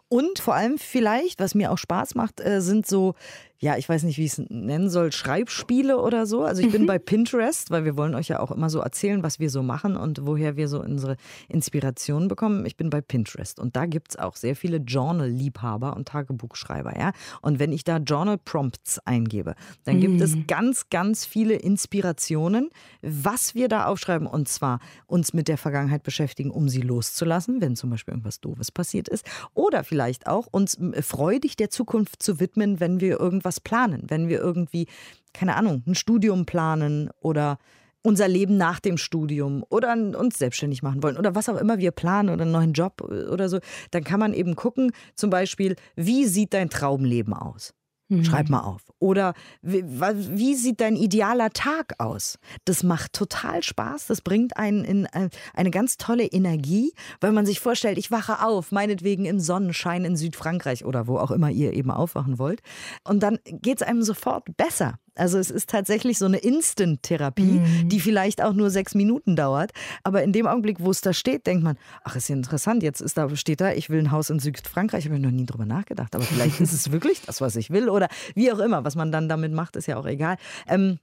Und 0.09 0.39
vor 0.39 0.55
allem 0.55 0.79
vielleicht, 0.79 1.41
was 1.41 1.55
mir 1.55 1.71
auch 1.71 1.79
Spaß 1.79 2.15
macht, 2.15 2.41
äh, 2.41 2.61
sind 2.61 2.87
so 2.87 3.15
ja, 3.61 3.77
ich 3.77 3.89
weiß 3.89 4.05
nicht, 4.05 4.19
wie 4.19 4.25
ich 4.25 4.39
es 4.39 4.43
nennen 4.51 4.89
soll, 4.89 5.11
Schreibspiele 5.11 5.99
oder 5.99 6.27
so. 6.27 6.45
Also 6.45 6.63
ich 6.63 6.71
bin 6.71 6.83
mhm. 6.83 6.87
bei 6.87 6.99
Pinterest, 7.01 7.73
weil 7.73 7.85
wir 7.85 7.97
wollen 7.97 8.15
euch 8.15 8.29
ja 8.29 8.39
auch 8.39 8.53
immer 8.53 8.71
so 8.71 8.79
erzählen, 8.79 9.25
was 9.25 9.41
wir 9.41 9.51
so 9.51 9.65
machen 9.65 9.97
und 9.97 10.25
woher 10.27 10.57
wir 10.57 10.69
so 10.69 10.81
unsere 10.81 11.17
Inspirationen 11.49 12.29
bekommen. 12.29 12.65
Ich 12.67 12.77
bin 12.77 12.89
bei 12.89 13.01
Pinterest 13.01 13.59
und 13.59 13.75
da 13.75 13.87
gibt 13.87 14.11
es 14.11 14.17
auch 14.17 14.37
sehr 14.37 14.55
viele 14.55 14.77
Journal-Liebhaber 14.77 15.97
und 15.97 16.07
Tagebuchschreiber, 16.07 16.97
ja. 16.97 17.13
Und 17.43 17.59
wenn 17.59 17.73
ich 17.73 17.83
da 17.83 17.97
Journal-Prompts 17.97 19.01
eingebe, 19.01 19.57
dann 19.85 19.97
mhm. 19.97 20.01
gibt 20.03 20.21
es 20.21 20.37
mhm. 20.37 20.47
ganz, 20.47 20.89
ganz 20.89 21.25
viele 21.25 21.55
Inspirationen, 21.55 22.71
was 23.03 23.57
wir 23.57 23.67
da 23.67 23.87
aufschreiben 23.87 24.29
und 24.29 24.49
zwar 24.49 24.79
uns 25.07 25.33
mit 25.33 25.49
der 25.49 25.59
Vergangenheit 25.59 26.05
beschäftigen, 26.05 26.53
um 26.53 26.69
sie 26.69 26.83
loszulassen, 26.83 27.61
wenn 27.61 27.75
zum 27.75 27.91
Beispiel 27.91 28.13
irgendwas 28.13 28.41
Doofes 28.41 28.71
passiert 28.71 29.09
ist. 29.09 29.27
Oder 29.55 29.83
vielleicht 29.83 30.29
auch 30.29 30.47
uns 30.49 30.79
freudig 31.01 31.57
der 31.57 31.71
Zukunft 31.71 32.23
zu 32.23 32.39
widmen, 32.39 32.79
wenn 32.79 33.01
wir 33.01 33.19
irgendwas 33.19 33.48
was 33.49 33.61
planen, 33.61 34.05
wenn 34.09 34.29
wir 34.29 34.39
irgendwie, 34.39 34.87
keine 35.33 35.57
Ahnung, 35.57 35.83
ein 35.87 35.95
Studium 35.95 36.45
planen 36.47 37.11
oder 37.21 37.59
unser 38.03 38.29
Leben 38.29 38.57
nach 38.57 38.79
dem 38.79 38.97
Studium 38.97 39.65
oder 39.71 39.93
uns 39.93 40.39
selbstständig 40.39 40.83
machen 40.83 41.03
wollen 41.03 41.17
oder 41.17 41.35
was 41.35 41.49
auch 41.49 41.57
immer 41.57 41.79
wir 41.79 41.91
planen 41.91 42.29
oder 42.29 42.43
einen 42.43 42.53
neuen 42.53 42.73
Job 42.73 43.01
oder 43.01 43.49
so, 43.49 43.59
dann 43.91 44.05
kann 44.05 44.21
man 44.21 44.35
eben 44.35 44.55
gucken, 44.55 44.93
zum 45.15 45.31
Beispiel, 45.31 45.77
wie 45.97 46.27
sieht 46.27 46.55
dein 46.55 46.71
Traumleben 46.71 47.35
aus? 47.35 47.75
Mhm. 48.09 48.25
Schreib 48.25 48.49
mal 48.49 48.61
auf. 48.61 48.83
Oder 48.99 49.35
wie, 49.61 49.85
wie, 49.85 50.55
sieht 50.55 50.81
dein 50.81 50.97
idealer 50.97 51.51
Tag 51.51 51.95
aus? 51.99 52.39
Das 52.65 52.83
macht 52.83 53.13
total 53.13 53.63
Spaß. 53.63 54.07
Das 54.07 54.23
bringt 54.23 54.57
einen 54.57 54.85
in 54.85 55.05
äh, 55.07 55.29
eine 55.55 55.71
ganz 55.71 55.99
tolle 55.99 56.25
Energie, 56.25 56.93
weil 57.21 57.33
man 57.33 57.45
sich 57.45 57.61
vorstellt, 57.61 57.99
ich 57.99 58.11
wache 58.11 58.43
auf, 58.43 58.73
meinetwegen 58.73 59.27
im 59.27 59.41
Sonnenschein 59.41 60.05
in 60.05 60.17
Südfrankreich 60.17 60.85
oder 60.85 61.07
wo 61.07 61.19
auch 61.19 61.31
immer 61.31 61.51
ihr 61.51 61.75
eben 61.75 61.91
aufwachen 61.91 62.39
wollt. 62.39 62.63
Und 63.05 63.23
dann 63.23 63.39
geht 63.45 63.83
es 63.83 63.87
einem 63.87 64.03
sofort 64.03 64.57
besser. 64.57 64.99
Also 65.15 65.39
es 65.39 65.51
ist 65.51 65.71
tatsächlich 65.71 66.19
so 66.19 66.27
eine 66.27 66.39
Instant-Therapie, 66.39 67.61
mhm. 67.61 67.89
die 67.89 68.01
vielleicht 68.01 68.43
auch 68.43 68.53
nur 68.53 68.71
sechs 68.71 68.95
Minuten 68.95 69.37
dauert. 69.37 69.73
Aber 70.03 70.23
in 70.23 70.33
dem 70.33 70.47
Augenblick, 70.47 70.81
wo 70.81 70.91
es 70.91 71.01
da 71.01 71.13
steht, 71.13 71.47
denkt 71.47 71.65
man, 71.65 71.77
ach, 72.05 72.17
ist 72.17 72.29
ja 72.29 72.37
interessant, 72.37 72.83
jetzt 72.83 73.01
ist 73.01 73.17
da, 73.19 73.35
steht 73.37 73.61
da, 73.61 73.73
ich 73.73 73.91
will 73.91 73.99
ein 73.99 74.11
Haus 74.11 74.31
in 74.31 74.39
Südfrankreich. 74.39 75.05
Habe 75.05 75.17
ich 75.17 75.23
noch 75.23 75.31
nie 75.31 75.47
drüber 75.47 75.67
nachgedacht. 75.67 76.15
Aber 76.15 76.25
vielleicht 76.25 76.61
ist 76.61 76.73
es 76.73 76.93
wirklich 76.93 77.23
das, 77.23 77.41
was 77.41 77.57
ich 77.57 77.71
will. 77.71 77.89
Oder 77.89 78.09
wie 78.35 78.53
auch 78.53 78.59
immer, 78.59 78.85
was 78.85 78.97
man 78.97 79.13
dann 79.13 79.29
damit 79.29 79.53
macht, 79.53 79.77
ist 79.77 79.87
ja 79.87 79.97
auch 79.97 80.07
egal. 80.07 80.37
Ähm, 80.67 80.99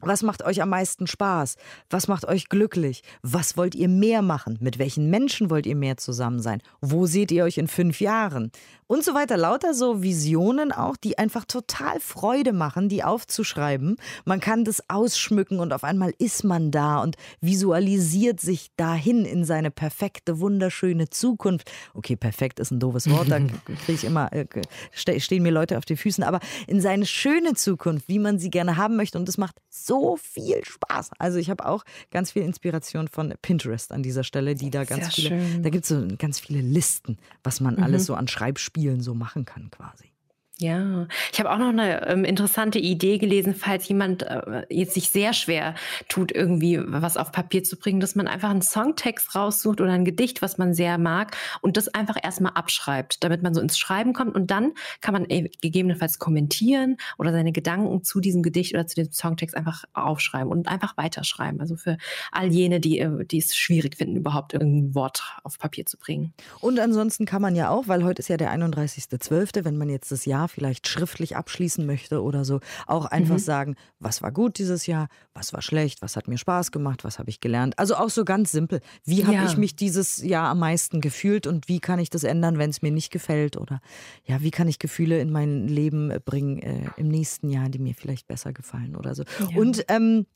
was 0.00 0.22
macht 0.22 0.44
euch 0.44 0.62
am 0.62 0.68
meisten 0.68 1.06
Spaß? 1.06 1.56
Was 1.90 2.08
macht 2.08 2.26
euch 2.26 2.48
glücklich? 2.48 3.02
Was 3.22 3.56
wollt 3.56 3.74
ihr 3.74 3.88
mehr 3.88 4.22
machen? 4.22 4.58
Mit 4.60 4.78
welchen 4.78 5.10
Menschen 5.10 5.50
wollt 5.50 5.66
ihr 5.66 5.76
mehr 5.76 5.96
zusammen 5.96 6.40
sein? 6.40 6.60
Wo 6.80 7.06
seht 7.06 7.32
ihr 7.32 7.44
euch 7.44 7.58
in 7.58 7.68
fünf 7.68 8.00
Jahren? 8.00 8.50
und 8.86 9.04
so 9.04 9.14
weiter. 9.14 9.36
Lauter 9.36 9.74
so 9.74 10.02
Visionen 10.02 10.72
auch, 10.72 10.96
die 10.96 11.18
einfach 11.18 11.44
total 11.44 12.00
Freude 12.00 12.52
machen, 12.52 12.88
die 12.88 13.04
aufzuschreiben. 13.04 13.96
Man 14.24 14.40
kann 14.40 14.64
das 14.64 14.82
ausschmücken 14.88 15.60
und 15.60 15.72
auf 15.72 15.84
einmal 15.84 16.12
ist 16.18 16.44
man 16.44 16.70
da 16.70 17.02
und 17.02 17.16
visualisiert 17.40 18.40
sich 18.40 18.68
dahin 18.76 19.24
in 19.24 19.44
seine 19.44 19.70
perfekte, 19.70 20.40
wunderschöne 20.40 21.10
Zukunft. 21.10 21.70
Okay, 21.94 22.16
perfekt 22.16 22.60
ist 22.60 22.70
ein 22.70 22.80
doofes 22.80 23.10
Wort, 23.10 23.30
da 23.30 23.38
kriege 23.84 23.92
ich 23.92 24.04
immer, 24.04 24.32
äh, 24.32 24.46
stehen 24.92 25.42
mir 25.42 25.52
Leute 25.52 25.78
auf 25.78 25.84
den 25.84 25.96
Füßen, 25.96 26.24
aber 26.24 26.40
in 26.66 26.80
seine 26.80 27.06
schöne 27.06 27.54
Zukunft, 27.54 28.08
wie 28.08 28.18
man 28.18 28.38
sie 28.38 28.50
gerne 28.50 28.76
haben 28.76 28.96
möchte. 28.96 29.18
Und 29.18 29.28
es 29.28 29.38
macht 29.38 29.56
so 29.86 30.16
viel 30.16 30.64
Spaß. 30.64 31.10
Also 31.18 31.38
ich 31.38 31.50
habe 31.50 31.66
auch 31.66 31.84
ganz 32.10 32.32
viel 32.32 32.42
Inspiration 32.42 33.08
von 33.08 33.34
Pinterest 33.42 33.92
an 33.92 34.02
dieser 34.02 34.24
Stelle, 34.24 34.54
die 34.54 34.70
da 34.70 34.84
ganz 34.84 35.14
Sehr 35.14 35.28
viele, 35.28 35.40
schön. 35.40 35.62
da 35.62 35.70
gibt 35.70 35.84
es 35.84 35.88
so 35.88 36.06
ganz 36.18 36.38
viele 36.38 36.60
Listen, 36.60 37.18
was 37.42 37.60
man 37.60 37.76
mhm. 37.76 37.82
alles 37.82 38.06
so 38.06 38.14
an 38.14 38.28
Schreibspielen 38.28 38.76
Spielen 38.76 39.00
so 39.00 39.14
machen 39.14 39.44
kann 39.44 39.70
quasi. 39.70 40.12
Ja, 40.58 41.06
ich 41.34 41.38
habe 41.38 41.50
auch 41.50 41.58
noch 41.58 41.68
eine 41.68 42.06
ähm, 42.06 42.24
interessante 42.24 42.78
Idee 42.78 43.18
gelesen, 43.18 43.54
falls 43.54 43.86
jemand 43.88 44.22
äh, 44.22 44.64
jetzt 44.70 44.94
sich 44.94 45.10
sehr 45.10 45.34
schwer 45.34 45.74
tut, 46.08 46.32
irgendwie 46.32 46.80
was 46.82 47.18
auf 47.18 47.30
Papier 47.30 47.62
zu 47.62 47.76
bringen, 47.76 48.00
dass 48.00 48.14
man 48.14 48.26
einfach 48.26 48.48
einen 48.48 48.62
Songtext 48.62 49.34
raussucht 49.34 49.82
oder 49.82 49.92
ein 49.92 50.06
Gedicht, 50.06 50.40
was 50.40 50.56
man 50.56 50.72
sehr 50.72 50.96
mag 50.96 51.36
und 51.60 51.76
das 51.76 51.88
einfach 51.88 52.16
erstmal 52.22 52.52
abschreibt, 52.54 53.22
damit 53.22 53.42
man 53.42 53.52
so 53.52 53.60
ins 53.60 53.76
Schreiben 53.76 54.14
kommt 54.14 54.34
und 54.34 54.50
dann 54.50 54.72
kann 55.02 55.12
man 55.12 55.28
äh, 55.28 55.50
gegebenenfalls 55.60 56.18
kommentieren 56.18 56.96
oder 57.18 57.32
seine 57.32 57.52
Gedanken 57.52 58.02
zu 58.02 58.20
diesem 58.20 58.42
Gedicht 58.42 58.72
oder 58.72 58.86
zu 58.86 58.94
dem 58.94 59.12
Songtext 59.12 59.54
einfach 59.54 59.84
aufschreiben 59.92 60.50
und 60.50 60.68
einfach 60.68 60.96
weiterschreiben. 60.96 61.60
Also 61.60 61.76
für 61.76 61.98
all 62.32 62.46
jene, 62.46 62.80
die, 62.80 63.00
äh, 63.00 63.26
die 63.26 63.38
es 63.38 63.54
schwierig 63.54 63.98
finden, 63.98 64.16
überhaupt 64.16 64.54
irgendein 64.54 64.94
Wort 64.94 65.22
auf 65.44 65.58
Papier 65.58 65.84
zu 65.84 65.98
bringen. 65.98 66.32
Und 66.62 66.80
ansonsten 66.80 67.26
kann 67.26 67.42
man 67.42 67.54
ja 67.54 67.68
auch, 67.68 67.88
weil 67.88 68.04
heute 68.04 68.20
ist 68.20 68.28
ja 68.28 68.38
der 68.38 68.54
31.12., 68.54 69.66
wenn 69.66 69.76
man 69.76 69.90
jetzt 69.90 70.10
das 70.10 70.24
Jahr 70.24 70.45
vielleicht 70.48 70.88
schriftlich 70.88 71.36
abschließen 71.36 71.84
möchte 71.84 72.22
oder 72.22 72.44
so, 72.44 72.60
auch 72.86 73.06
einfach 73.06 73.34
mhm. 73.34 73.40
sagen, 73.40 73.76
was 73.98 74.22
war 74.22 74.32
gut 74.32 74.58
dieses 74.58 74.86
Jahr, 74.86 75.08
was 75.34 75.52
war 75.52 75.62
schlecht, 75.62 76.02
was 76.02 76.16
hat 76.16 76.28
mir 76.28 76.38
Spaß 76.38 76.72
gemacht, 76.72 77.04
was 77.04 77.18
habe 77.18 77.30
ich 77.30 77.40
gelernt. 77.40 77.78
Also 77.78 77.96
auch 77.96 78.10
so 78.10 78.24
ganz 78.24 78.52
simpel. 78.52 78.80
Wie 79.04 79.24
habe 79.24 79.36
ja. 79.36 79.46
ich 79.46 79.56
mich 79.56 79.76
dieses 79.76 80.22
Jahr 80.22 80.48
am 80.48 80.58
meisten 80.58 81.00
gefühlt 81.00 81.46
und 81.46 81.68
wie 81.68 81.80
kann 81.80 81.98
ich 81.98 82.10
das 82.10 82.24
ändern, 82.24 82.58
wenn 82.58 82.70
es 82.70 82.82
mir 82.82 82.90
nicht 82.90 83.10
gefällt? 83.10 83.56
Oder 83.56 83.80
ja, 84.24 84.42
wie 84.42 84.50
kann 84.50 84.68
ich 84.68 84.78
Gefühle 84.78 85.20
in 85.20 85.30
mein 85.30 85.68
Leben 85.68 86.12
bringen 86.24 86.58
äh, 86.58 86.90
im 86.96 87.08
nächsten 87.08 87.48
Jahr, 87.50 87.68
die 87.68 87.78
mir 87.78 87.94
vielleicht 87.94 88.26
besser 88.26 88.52
gefallen 88.52 88.96
oder 88.96 89.14
so. 89.14 89.24
Ja. 89.50 89.58
Und 89.58 89.84
ähm, 89.88 90.26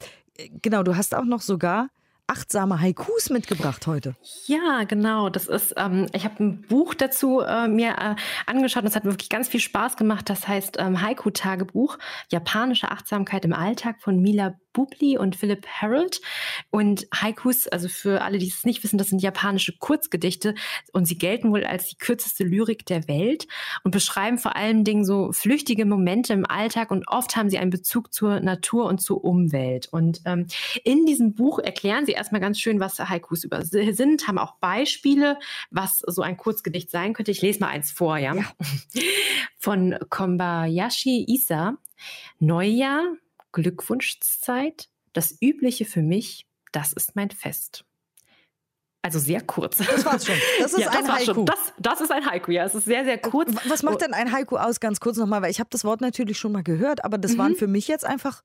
genau, 0.62 0.82
du 0.82 0.96
hast 0.96 1.14
auch 1.14 1.24
noch 1.24 1.40
sogar 1.40 1.88
achtsame 2.30 2.80
Haikus 2.80 3.28
mitgebracht 3.28 3.86
heute. 3.86 4.14
Ja, 4.46 4.84
genau. 4.84 5.28
Das 5.30 5.46
ist, 5.46 5.74
ähm, 5.76 6.06
ich 6.12 6.24
habe 6.24 6.42
ein 6.42 6.62
Buch 6.62 6.94
dazu 6.94 7.40
äh, 7.40 7.66
mir 7.66 7.90
äh, 7.90 8.14
angeschaut 8.46 8.84
es 8.84 8.94
hat 8.94 9.04
wirklich 9.04 9.28
ganz 9.28 9.48
viel 9.48 9.60
Spaß 9.60 9.96
gemacht. 9.96 10.30
Das 10.30 10.46
heißt 10.46 10.76
ähm, 10.78 11.02
Haiku-Tagebuch, 11.02 11.98
japanische 12.30 12.90
Achtsamkeit 12.90 13.44
im 13.44 13.52
Alltag 13.52 14.00
von 14.00 14.20
Mila 14.20 14.54
Bubli 14.72 15.18
und 15.18 15.36
Philip 15.36 15.66
Harold. 15.66 16.20
Und 16.70 17.06
Haikus, 17.14 17.68
also 17.68 17.88
für 17.88 18.22
alle, 18.22 18.38
die 18.38 18.48
es 18.48 18.64
nicht 18.64 18.82
wissen, 18.82 18.98
das 18.98 19.08
sind 19.08 19.22
japanische 19.22 19.76
Kurzgedichte 19.78 20.54
und 20.92 21.06
sie 21.06 21.18
gelten 21.18 21.50
wohl 21.50 21.64
als 21.64 21.88
die 21.88 21.96
kürzeste 21.96 22.44
Lyrik 22.44 22.86
der 22.86 23.08
Welt 23.08 23.46
und 23.84 23.90
beschreiben 23.90 24.38
vor 24.38 24.56
allen 24.56 24.84
Dingen 24.84 25.04
so 25.04 25.32
flüchtige 25.32 25.84
Momente 25.84 26.32
im 26.32 26.46
Alltag 26.46 26.90
und 26.90 27.08
oft 27.08 27.36
haben 27.36 27.50
sie 27.50 27.58
einen 27.58 27.70
Bezug 27.70 28.12
zur 28.12 28.40
Natur 28.40 28.86
und 28.86 29.00
zur 29.00 29.24
Umwelt. 29.24 29.88
Und 29.90 30.20
ähm, 30.24 30.46
in 30.84 31.06
diesem 31.06 31.34
Buch 31.34 31.58
erklären 31.58 32.06
sie 32.06 32.12
erstmal 32.12 32.40
ganz 32.40 32.58
schön, 32.58 32.80
was 32.80 32.98
Haikus 32.98 33.44
über 33.44 33.64
sind, 33.64 34.26
haben 34.26 34.38
auch 34.38 34.56
Beispiele, 34.56 35.38
was 35.70 35.98
so 35.98 36.22
ein 36.22 36.36
Kurzgedicht 36.36 36.90
sein 36.90 37.12
könnte. 37.12 37.30
Ich 37.30 37.42
lese 37.42 37.60
mal 37.60 37.68
eins 37.68 37.90
vor, 37.90 38.18
ja. 38.18 38.34
ja. 38.34 38.44
Von 39.58 39.96
Kombayashi 40.08 41.24
Isa 41.28 41.76
Neujahr, 42.38 43.02
Glückwunschzeit, 43.52 44.88
das 45.12 45.36
Übliche 45.40 45.84
für 45.84 46.02
mich, 46.02 46.46
das 46.72 46.92
ist 46.92 47.16
mein 47.16 47.30
Fest. 47.30 47.84
Also 49.02 49.18
sehr 49.18 49.40
kurz. 49.40 49.78
Das 49.78 50.04
war's 50.04 50.26
schon. 50.26 50.36
Das 50.58 50.72
ist 50.74 50.80
ja, 50.80 50.90
ein 50.90 51.10
Haiku. 51.10 51.44
Das, 51.44 51.72
das, 51.78 52.00
ist 52.02 52.12
ein 52.12 52.26
Haiku, 52.26 52.50
ja. 52.50 52.64
Es 52.64 52.74
ist 52.74 52.84
sehr, 52.84 53.04
sehr 53.04 53.16
kurz. 53.16 53.50
Was 53.66 53.82
macht 53.82 54.02
denn 54.02 54.12
ein 54.12 54.30
Haiku 54.30 54.56
aus? 54.56 54.78
Ganz 54.78 55.00
kurz 55.00 55.16
nochmal, 55.16 55.40
weil 55.40 55.50
ich 55.50 55.58
habe 55.58 55.70
das 55.70 55.84
Wort 55.84 56.02
natürlich 56.02 56.38
schon 56.38 56.52
mal 56.52 56.62
gehört, 56.62 57.02
aber 57.04 57.16
das 57.16 57.32
mhm. 57.32 57.38
waren 57.38 57.56
für 57.56 57.66
mich 57.66 57.88
jetzt 57.88 58.04
einfach 58.04 58.42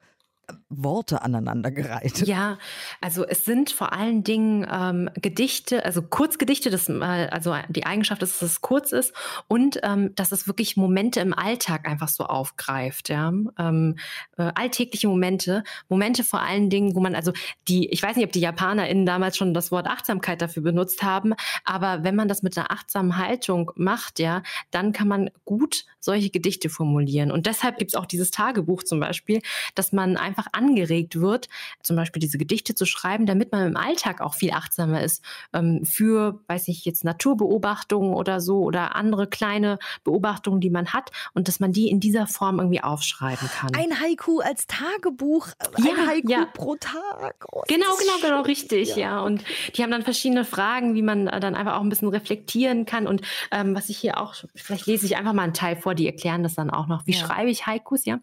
Worte 0.69 1.21
aneinandergereiht. 1.21 2.25
Ja, 2.27 2.57
also 3.01 3.25
es 3.25 3.45
sind 3.45 3.71
vor 3.71 3.93
allen 3.93 4.23
Dingen 4.23 4.67
ähm, 4.69 5.09
Gedichte, 5.15 5.85
also 5.85 6.01
Kurzgedichte, 6.01 6.69
das, 6.69 6.89
äh, 6.89 7.01
also 7.31 7.55
die 7.69 7.85
Eigenschaft 7.85 8.23
ist, 8.23 8.41
dass 8.41 8.51
es 8.51 8.61
kurz 8.61 8.91
ist 8.91 9.13
und 9.47 9.79
ähm, 9.83 10.13
dass 10.15 10.31
es 10.31 10.47
wirklich 10.47 10.75
Momente 10.75 11.19
im 11.19 11.33
Alltag 11.33 11.87
einfach 11.87 12.09
so 12.09 12.25
aufgreift, 12.25 13.09
ja. 13.09 13.31
Ähm, 13.57 13.95
äh, 14.37 14.51
alltägliche 14.55 15.07
Momente, 15.07 15.63
Momente 15.87 16.23
vor 16.23 16.41
allen 16.41 16.69
Dingen, 16.69 16.95
wo 16.95 16.99
man 16.99 17.15
also 17.15 17.31
die, 17.67 17.89
ich 17.89 18.01
weiß 18.01 18.15
nicht, 18.15 18.25
ob 18.25 18.31
die 18.31 18.41
JapanerInnen 18.41 19.05
damals 19.05 19.37
schon 19.37 19.53
das 19.53 19.71
Wort 19.71 19.87
Achtsamkeit 19.87 20.41
dafür 20.41 20.63
benutzt 20.63 21.03
haben, 21.03 21.33
aber 21.63 22.03
wenn 22.03 22.15
man 22.15 22.27
das 22.27 22.43
mit 22.43 22.57
einer 22.57 22.71
achtsamen 22.71 23.17
Haltung 23.17 23.71
macht, 23.75 24.19
ja, 24.19 24.43
dann 24.71 24.91
kann 24.91 25.07
man 25.07 25.29
gut 25.45 25.85
solche 25.99 26.29
Gedichte 26.29 26.69
formulieren. 26.69 27.31
Und 27.31 27.45
deshalb 27.45 27.77
gibt 27.77 27.91
es 27.91 27.95
auch 27.95 28.05
dieses 28.05 28.31
Tagebuch 28.31 28.83
zum 28.83 28.99
Beispiel, 28.99 29.41
dass 29.73 29.91
man 29.91 30.17
einfach 30.17 30.34
einfach 30.35 30.51
angeregt 30.51 31.19
wird, 31.19 31.47
zum 31.81 31.95
Beispiel 31.95 32.19
diese 32.19 32.37
Gedichte 32.37 32.75
zu 32.75 32.85
schreiben, 32.85 33.25
damit 33.25 33.51
man 33.51 33.67
im 33.67 33.77
Alltag 33.77 34.21
auch 34.21 34.33
viel 34.33 34.51
achtsamer 34.51 35.01
ist 35.01 35.23
ähm, 35.53 35.85
für, 35.85 36.39
weiß 36.47 36.67
ich 36.67 36.85
jetzt, 36.85 37.03
Naturbeobachtungen 37.03 38.13
oder 38.13 38.41
so 38.41 38.59
oder 38.59 38.95
andere 38.95 39.27
kleine 39.27 39.79
Beobachtungen, 40.03 40.59
die 40.59 40.69
man 40.69 40.93
hat 40.93 41.11
und 41.33 41.47
dass 41.47 41.59
man 41.59 41.71
die 41.71 41.89
in 41.89 41.99
dieser 41.99 42.27
Form 42.27 42.59
irgendwie 42.59 42.81
aufschreiben 42.81 43.49
kann. 43.49 43.71
Ein 43.75 43.99
Haiku 43.99 44.39
als 44.39 44.67
Tagebuch, 44.67 45.47
ein 45.75 45.85
ja, 45.85 46.07
Haiku 46.07 46.31
ja. 46.31 46.45
pro 46.45 46.75
Tag. 46.75 47.45
Oh, 47.51 47.63
genau, 47.67 47.95
genau, 47.97 48.13
genau, 48.21 48.41
richtig, 48.41 48.95
ja. 48.95 48.97
ja. 48.97 49.21
Und 49.21 49.43
die 49.75 49.83
haben 49.83 49.91
dann 49.91 50.03
verschiedene 50.03 50.45
Fragen, 50.45 50.95
wie 50.95 51.01
man 51.01 51.27
äh, 51.27 51.39
dann 51.39 51.55
einfach 51.55 51.75
auch 51.75 51.81
ein 51.81 51.89
bisschen 51.89 52.09
reflektieren 52.09 52.85
kann. 52.85 53.07
Und 53.07 53.21
ähm, 53.51 53.75
was 53.75 53.89
ich 53.89 53.97
hier 53.97 54.19
auch, 54.19 54.35
vielleicht 54.55 54.87
lese 54.87 55.05
ich 55.05 55.17
einfach 55.17 55.33
mal 55.33 55.43
einen 55.43 55.53
Teil 55.53 55.75
vor, 55.75 55.95
die 55.95 56.05
erklären 56.05 56.43
das 56.43 56.55
dann 56.55 56.69
auch 56.69 56.87
noch. 56.87 57.05
Wie 57.05 57.13
schreibe 57.13 57.49
ich 57.49 57.65
Haikus, 57.65 58.05
ja? 58.05 58.19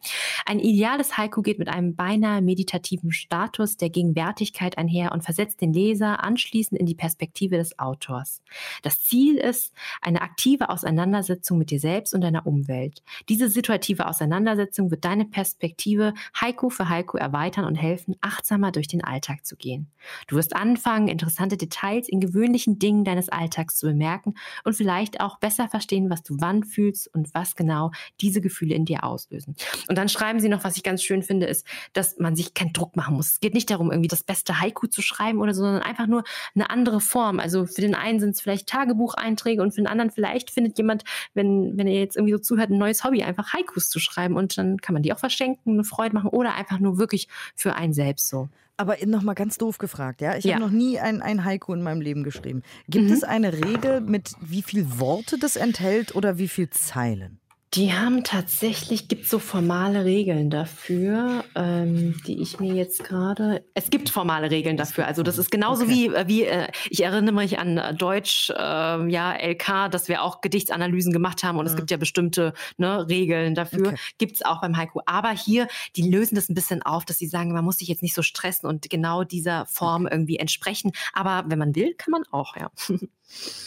Ein 0.46 0.60
ideales 0.60 1.16
Haiku 1.16 1.42
geht 1.42 1.58
mit 1.58 1.68
einem 1.68 1.94
beinahe 2.02 2.42
meditativen 2.42 3.12
Status 3.12 3.76
der 3.76 3.88
Gegenwärtigkeit 3.88 4.76
einher 4.76 5.12
und 5.12 5.22
versetzt 5.22 5.60
den 5.60 5.72
Leser 5.72 6.24
anschließend 6.24 6.80
in 6.80 6.84
die 6.84 6.96
Perspektive 6.96 7.58
des 7.58 7.78
Autors. 7.78 8.42
Das 8.82 9.04
Ziel 9.04 9.36
ist 9.36 9.72
eine 10.00 10.20
aktive 10.20 10.68
Auseinandersetzung 10.68 11.58
mit 11.58 11.70
dir 11.70 11.78
selbst 11.78 12.12
und 12.12 12.22
deiner 12.22 12.44
Umwelt. 12.44 13.04
Diese 13.28 13.48
situative 13.48 14.08
Auseinandersetzung 14.08 14.90
wird 14.90 15.04
deine 15.04 15.26
Perspektive 15.26 16.12
Haiku 16.34 16.70
für 16.70 16.88
Haiku 16.88 17.18
erweitern 17.18 17.66
und 17.66 17.76
helfen, 17.76 18.16
achtsamer 18.20 18.72
durch 18.72 18.88
den 18.88 19.04
Alltag 19.04 19.46
zu 19.46 19.54
gehen. 19.54 19.86
Du 20.26 20.34
wirst 20.34 20.56
anfangen, 20.56 21.06
interessante 21.06 21.56
Details 21.56 22.08
in 22.08 22.18
gewöhnlichen 22.18 22.80
Dingen 22.80 23.04
deines 23.04 23.28
Alltags 23.28 23.76
zu 23.76 23.86
bemerken 23.86 24.34
und 24.64 24.74
vielleicht 24.74 25.20
auch 25.20 25.38
besser 25.38 25.68
verstehen, 25.68 26.10
was 26.10 26.24
du 26.24 26.34
wann 26.40 26.64
fühlst 26.64 27.14
und 27.14 27.32
was 27.32 27.54
genau 27.54 27.92
diese 28.20 28.40
Gefühle 28.40 28.74
in 28.74 28.86
dir 28.86 29.04
auslösen. 29.04 29.54
Und 29.88 29.98
dann 29.98 30.08
schreiben 30.08 30.40
sie 30.40 30.48
noch, 30.48 30.64
was 30.64 30.76
ich 30.76 30.82
ganz 30.82 31.04
schön 31.04 31.22
finde, 31.22 31.46
ist, 31.46 31.64
dass 31.92 32.18
man 32.18 32.36
sich 32.36 32.54
keinen 32.54 32.72
Druck 32.72 32.96
machen 32.96 33.16
muss. 33.16 33.32
Es 33.32 33.40
geht 33.40 33.54
nicht 33.54 33.70
darum, 33.70 33.90
irgendwie 33.90 34.08
das 34.08 34.22
beste 34.22 34.60
Haiku 34.60 34.86
zu 34.86 35.02
schreiben 35.02 35.40
oder 35.40 35.54
so, 35.54 35.62
sondern 35.62 35.82
einfach 35.82 36.06
nur 36.06 36.24
eine 36.54 36.70
andere 36.70 37.00
Form. 37.00 37.38
Also 37.38 37.66
für 37.66 37.80
den 37.80 37.94
einen 37.94 38.20
sind 38.20 38.30
es 38.30 38.40
vielleicht 38.40 38.68
Tagebucheinträge 38.68 39.62
und 39.62 39.72
für 39.72 39.80
den 39.80 39.86
anderen 39.86 40.10
vielleicht 40.10 40.50
findet 40.50 40.78
jemand, 40.78 41.04
wenn, 41.34 41.76
wenn 41.76 41.86
er 41.86 42.00
jetzt 42.00 42.16
irgendwie 42.16 42.34
so 42.34 42.40
zuhört, 42.40 42.70
ein 42.70 42.78
neues 42.78 43.04
Hobby, 43.04 43.22
einfach 43.22 43.52
Haikus 43.52 43.88
zu 43.88 44.00
schreiben 44.00 44.36
und 44.36 44.56
dann 44.58 44.78
kann 44.78 44.94
man 44.94 45.02
die 45.02 45.12
auch 45.12 45.18
verschenken, 45.18 45.74
eine 45.74 45.84
Freude 45.84 46.14
machen 46.14 46.30
oder 46.30 46.54
einfach 46.54 46.78
nur 46.78 46.98
wirklich 46.98 47.28
für 47.54 47.74
einen 47.74 47.92
selbst 47.92 48.28
so. 48.28 48.48
Aber 48.76 48.96
nochmal 49.04 49.34
ganz 49.34 49.58
doof 49.58 49.78
gefragt, 49.78 50.20
ja. 50.20 50.36
Ich 50.36 50.44
ja. 50.44 50.54
habe 50.54 50.64
noch 50.64 50.70
nie 50.70 50.98
ein, 50.98 51.22
ein 51.22 51.44
Haiku 51.44 51.74
in 51.74 51.82
meinem 51.82 52.00
Leben 52.00 52.24
geschrieben. 52.24 52.62
Gibt 52.88 53.06
mhm. 53.06 53.12
es 53.12 53.22
eine 53.22 53.52
Regel, 53.52 54.00
mit 54.00 54.32
wie 54.40 54.62
viel 54.62 54.98
Worte 54.98 55.38
das 55.38 55.56
enthält 55.56 56.16
oder 56.16 56.38
wie 56.38 56.48
viel 56.48 56.70
Zeilen? 56.70 57.38
Die 57.74 57.94
haben 57.94 58.22
tatsächlich, 58.22 59.08
gibt 59.08 59.26
so 59.26 59.38
formale 59.38 60.04
Regeln 60.04 60.50
dafür, 60.50 61.42
ähm, 61.54 62.20
die 62.26 62.42
ich 62.42 62.60
mir 62.60 62.74
jetzt 62.74 63.02
gerade. 63.02 63.64
Es 63.72 63.88
gibt 63.88 64.10
formale 64.10 64.50
Regeln 64.50 64.76
dafür. 64.76 65.06
Also 65.06 65.22
das 65.22 65.38
ist 65.38 65.50
genauso 65.50 65.84
okay. 65.84 65.92
wie, 65.92 66.06
äh, 66.08 66.28
wie 66.28 66.42
äh, 66.42 66.68
ich 66.90 67.02
erinnere 67.02 67.34
mich 67.34 67.58
an 67.58 67.78
äh, 67.78 67.94
Deutsch, 67.94 68.50
äh, 68.50 68.54
ja, 68.54 69.32
LK, 69.32 69.90
dass 69.90 70.08
wir 70.08 70.22
auch 70.22 70.42
Gedichtsanalysen 70.42 71.14
gemacht 71.14 71.44
haben 71.44 71.56
und 71.56 71.64
mhm. 71.64 71.70
es 71.70 71.76
gibt 71.76 71.90
ja 71.90 71.96
bestimmte 71.96 72.52
ne, 72.76 73.08
Regeln 73.08 73.54
dafür. 73.54 73.88
Okay. 73.88 73.98
Gibt 74.18 74.34
es 74.34 74.44
auch 74.44 74.60
beim 74.60 74.76
Haiku. 74.76 75.00
Aber 75.06 75.30
hier, 75.30 75.66
die 75.96 76.10
lösen 76.10 76.34
das 76.34 76.50
ein 76.50 76.54
bisschen 76.54 76.82
auf, 76.82 77.06
dass 77.06 77.16
sie 77.16 77.26
sagen, 77.26 77.54
man 77.54 77.64
muss 77.64 77.78
sich 77.78 77.88
jetzt 77.88 78.02
nicht 78.02 78.14
so 78.14 78.20
stressen 78.20 78.68
und 78.68 78.90
genau 78.90 79.24
dieser 79.24 79.64
Form 79.64 80.04
okay. 80.04 80.14
irgendwie 80.14 80.36
entsprechen. 80.36 80.92
Aber 81.14 81.44
wenn 81.46 81.58
man 81.58 81.74
will, 81.74 81.94
kann 81.94 82.10
man 82.10 82.24
auch, 82.30 82.54
ja. 82.54 82.70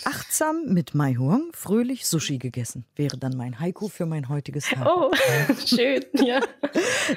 Achtsam 0.06 0.66
mit 0.68 0.94
Mai 0.94 1.16
Huang, 1.16 1.50
fröhlich 1.54 2.06
Sushi 2.06 2.38
gegessen, 2.38 2.86
wäre 2.96 3.18
dann 3.18 3.36
mein 3.36 3.60
Haiku 3.60 3.88
für 3.88 4.06
mein 4.06 4.30
heutiges 4.30 4.66
Tag. 4.70 4.86
Oh, 4.86 5.12
schön, 5.66 6.04
ja. 6.14 6.40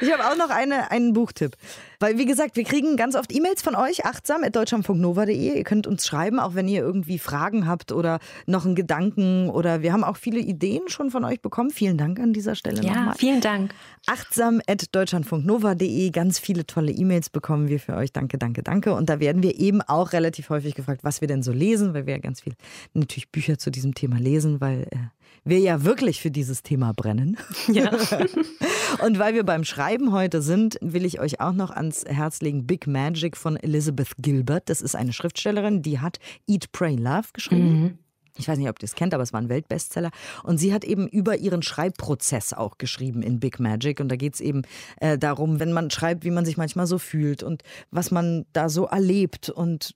Ich 0.00 0.10
habe 0.12 0.26
auch 0.26 0.36
noch 0.36 0.50
eine, 0.50 0.90
einen 0.90 1.12
Buchtipp. 1.12 1.56
Weil, 2.00 2.16
wie 2.16 2.26
gesagt, 2.26 2.56
wir 2.56 2.64
kriegen 2.64 2.96
ganz 2.96 3.16
oft 3.16 3.34
E-Mails 3.34 3.60
von 3.60 3.74
euch, 3.74 4.04
achtsam 4.06 4.44
at 4.44 4.54
deutschlandfunknova.de. 4.54 5.58
Ihr 5.58 5.64
könnt 5.64 5.86
uns 5.86 6.06
schreiben, 6.06 6.38
auch 6.38 6.54
wenn 6.54 6.68
ihr 6.68 6.80
irgendwie 6.80 7.18
Fragen 7.18 7.66
habt 7.66 7.92
oder 7.92 8.20
noch 8.46 8.64
einen 8.64 8.74
Gedanken 8.74 9.50
oder 9.50 9.82
wir 9.82 9.92
haben 9.92 10.04
auch 10.04 10.16
viele 10.16 10.38
Ideen 10.38 10.88
schon 10.88 11.10
von 11.10 11.24
euch 11.24 11.42
bekommen. 11.42 11.70
Vielen 11.70 11.98
Dank 11.98 12.20
an 12.20 12.32
dieser 12.32 12.54
Stelle 12.54 12.82
ja, 12.82 12.94
nochmal. 12.94 13.14
vielen 13.18 13.40
Dank. 13.40 13.74
Achtsam 14.06 14.62
at 14.66 14.94
deutschlandfunknova.de. 14.94 16.10
Ganz 16.10 16.38
viele 16.38 16.66
tolle 16.66 16.92
E-Mails 16.92 17.30
bekommen 17.30 17.68
wir 17.68 17.80
für 17.80 17.96
euch. 17.96 18.12
Danke, 18.12 18.38
danke, 18.38 18.62
danke. 18.62 18.94
Und 18.94 19.10
da 19.10 19.20
werden 19.20 19.42
wir 19.42 19.58
eben 19.58 19.82
auch 19.82 20.12
relativ 20.12 20.50
häufig 20.50 20.74
gefragt, 20.74 21.02
was 21.02 21.20
wir 21.20 21.28
denn 21.28 21.42
so 21.42 21.52
lesen, 21.52 21.94
weil 21.94 22.06
wir 22.06 22.14
ja 22.14 22.20
ganz 22.20 22.37
viel 22.40 22.54
natürlich 22.94 23.30
Bücher 23.30 23.58
zu 23.58 23.70
diesem 23.70 23.94
Thema 23.94 24.18
lesen, 24.18 24.60
weil 24.60 24.82
äh, 24.90 24.96
wir 25.44 25.58
ja 25.58 25.84
wirklich 25.84 26.20
für 26.20 26.30
dieses 26.30 26.62
Thema 26.62 26.92
brennen. 26.92 27.36
Ja. 27.68 27.90
Und 29.04 29.18
weil 29.18 29.34
wir 29.34 29.44
beim 29.44 29.64
Schreiben 29.64 30.12
heute 30.12 30.42
sind, 30.42 30.78
will 30.80 31.04
ich 31.04 31.20
euch 31.20 31.40
auch 31.40 31.52
noch 31.52 31.70
ans 31.70 32.04
Herz 32.06 32.40
legen 32.40 32.66
Big 32.66 32.86
Magic 32.86 33.36
von 33.36 33.56
Elizabeth 33.56 34.12
Gilbert. 34.18 34.68
Das 34.68 34.80
ist 34.80 34.96
eine 34.96 35.12
Schriftstellerin, 35.12 35.82
die 35.82 36.00
hat 36.00 36.18
Eat, 36.46 36.72
Pray, 36.72 36.96
Love 36.96 37.28
geschrieben. 37.32 37.80
Mhm. 37.80 37.98
Ich 38.38 38.46
weiß 38.46 38.56
nicht, 38.56 38.68
ob 38.68 38.76
ihr 38.76 38.82
das 38.82 38.94
kennt, 38.94 39.14
aber 39.14 39.22
es 39.22 39.32
war 39.32 39.40
ein 39.40 39.48
Weltbestseller. 39.48 40.10
Und 40.44 40.58
sie 40.58 40.72
hat 40.72 40.84
eben 40.84 41.08
über 41.08 41.36
ihren 41.36 41.62
Schreibprozess 41.62 42.52
auch 42.52 42.78
geschrieben 42.78 43.22
in 43.22 43.40
Big 43.40 43.58
Magic. 43.58 44.00
Und 44.00 44.08
da 44.08 44.16
geht 44.16 44.34
es 44.34 44.40
eben 44.40 44.62
äh, 45.00 45.18
darum, 45.18 45.58
wenn 45.58 45.72
man 45.72 45.90
schreibt, 45.90 46.24
wie 46.24 46.30
man 46.30 46.44
sich 46.44 46.56
manchmal 46.56 46.86
so 46.86 46.98
fühlt 46.98 47.42
und 47.42 47.62
was 47.90 48.10
man 48.10 48.46
da 48.52 48.68
so 48.68 48.84
erlebt 48.84 49.50
und 49.50 49.94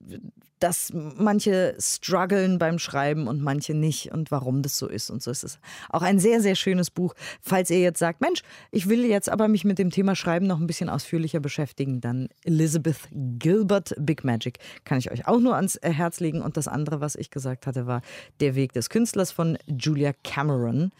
dass 0.62 0.92
manche 0.92 1.74
strugglen 1.80 2.58
beim 2.58 2.78
Schreiben 2.78 3.26
und 3.26 3.42
manche 3.42 3.74
nicht 3.74 4.12
und 4.12 4.30
warum 4.30 4.62
das 4.62 4.78
so 4.78 4.86
ist. 4.88 5.10
Und 5.10 5.22
so 5.22 5.30
ist 5.30 5.42
es 5.42 5.58
auch 5.88 6.02
ein 6.02 6.20
sehr, 6.20 6.40
sehr 6.40 6.54
schönes 6.54 6.90
Buch. 6.90 7.14
Falls 7.40 7.70
ihr 7.70 7.80
jetzt 7.80 7.98
sagt, 7.98 8.20
Mensch, 8.20 8.42
ich 8.70 8.88
will 8.88 9.04
jetzt 9.04 9.28
aber 9.28 9.48
mich 9.48 9.64
mit 9.64 9.78
dem 9.78 9.90
Thema 9.90 10.14
Schreiben 10.14 10.46
noch 10.46 10.60
ein 10.60 10.68
bisschen 10.68 10.88
ausführlicher 10.88 11.40
beschäftigen, 11.40 12.00
dann 12.00 12.28
Elizabeth 12.44 13.08
Gilbert, 13.10 13.94
Big 13.98 14.22
Magic, 14.22 14.58
kann 14.84 14.98
ich 14.98 15.10
euch 15.10 15.26
auch 15.26 15.40
nur 15.40 15.56
ans 15.56 15.78
Herz 15.82 16.20
legen. 16.20 16.42
Und 16.42 16.56
das 16.56 16.68
andere, 16.68 17.00
was 17.00 17.16
ich 17.16 17.30
gesagt 17.30 17.66
hatte, 17.66 17.86
war 17.86 18.00
Der 18.40 18.54
Weg 18.54 18.72
des 18.72 18.88
Künstlers 18.88 19.32
von 19.32 19.58
Julia 19.66 20.12
Cameron. 20.22 20.92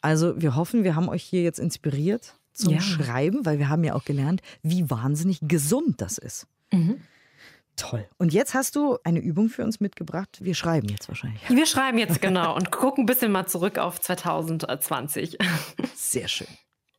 Also 0.00 0.40
wir 0.40 0.56
hoffen, 0.56 0.82
wir 0.82 0.96
haben 0.96 1.08
euch 1.08 1.22
hier 1.22 1.42
jetzt 1.42 1.60
inspiriert 1.60 2.34
zum 2.52 2.74
ja. 2.74 2.80
Schreiben, 2.80 3.46
weil 3.46 3.58
wir 3.58 3.68
haben 3.68 3.84
ja 3.84 3.94
auch 3.94 4.04
gelernt, 4.04 4.42
wie 4.62 4.90
wahnsinnig 4.90 5.38
gesund 5.42 6.00
das 6.00 6.18
ist. 6.18 6.46
Mhm. 6.72 7.00
Toll. 7.76 8.08
Und 8.18 8.32
jetzt 8.32 8.54
hast 8.54 8.76
du 8.76 8.98
eine 9.04 9.18
Übung 9.18 9.48
für 9.48 9.64
uns 9.64 9.80
mitgebracht. 9.80 10.38
Wir 10.40 10.54
schreiben 10.54 10.88
jetzt 10.88 11.08
wahrscheinlich. 11.08 11.42
Wir 11.48 11.66
schreiben 11.66 11.98
jetzt 11.98 12.20
genau 12.20 12.54
und 12.54 12.70
gucken 12.70 13.04
ein 13.04 13.06
bisschen 13.06 13.32
mal 13.32 13.46
zurück 13.46 13.78
auf 13.78 14.00
2020. 14.00 15.38
Sehr 15.94 16.28
schön. 16.28 16.48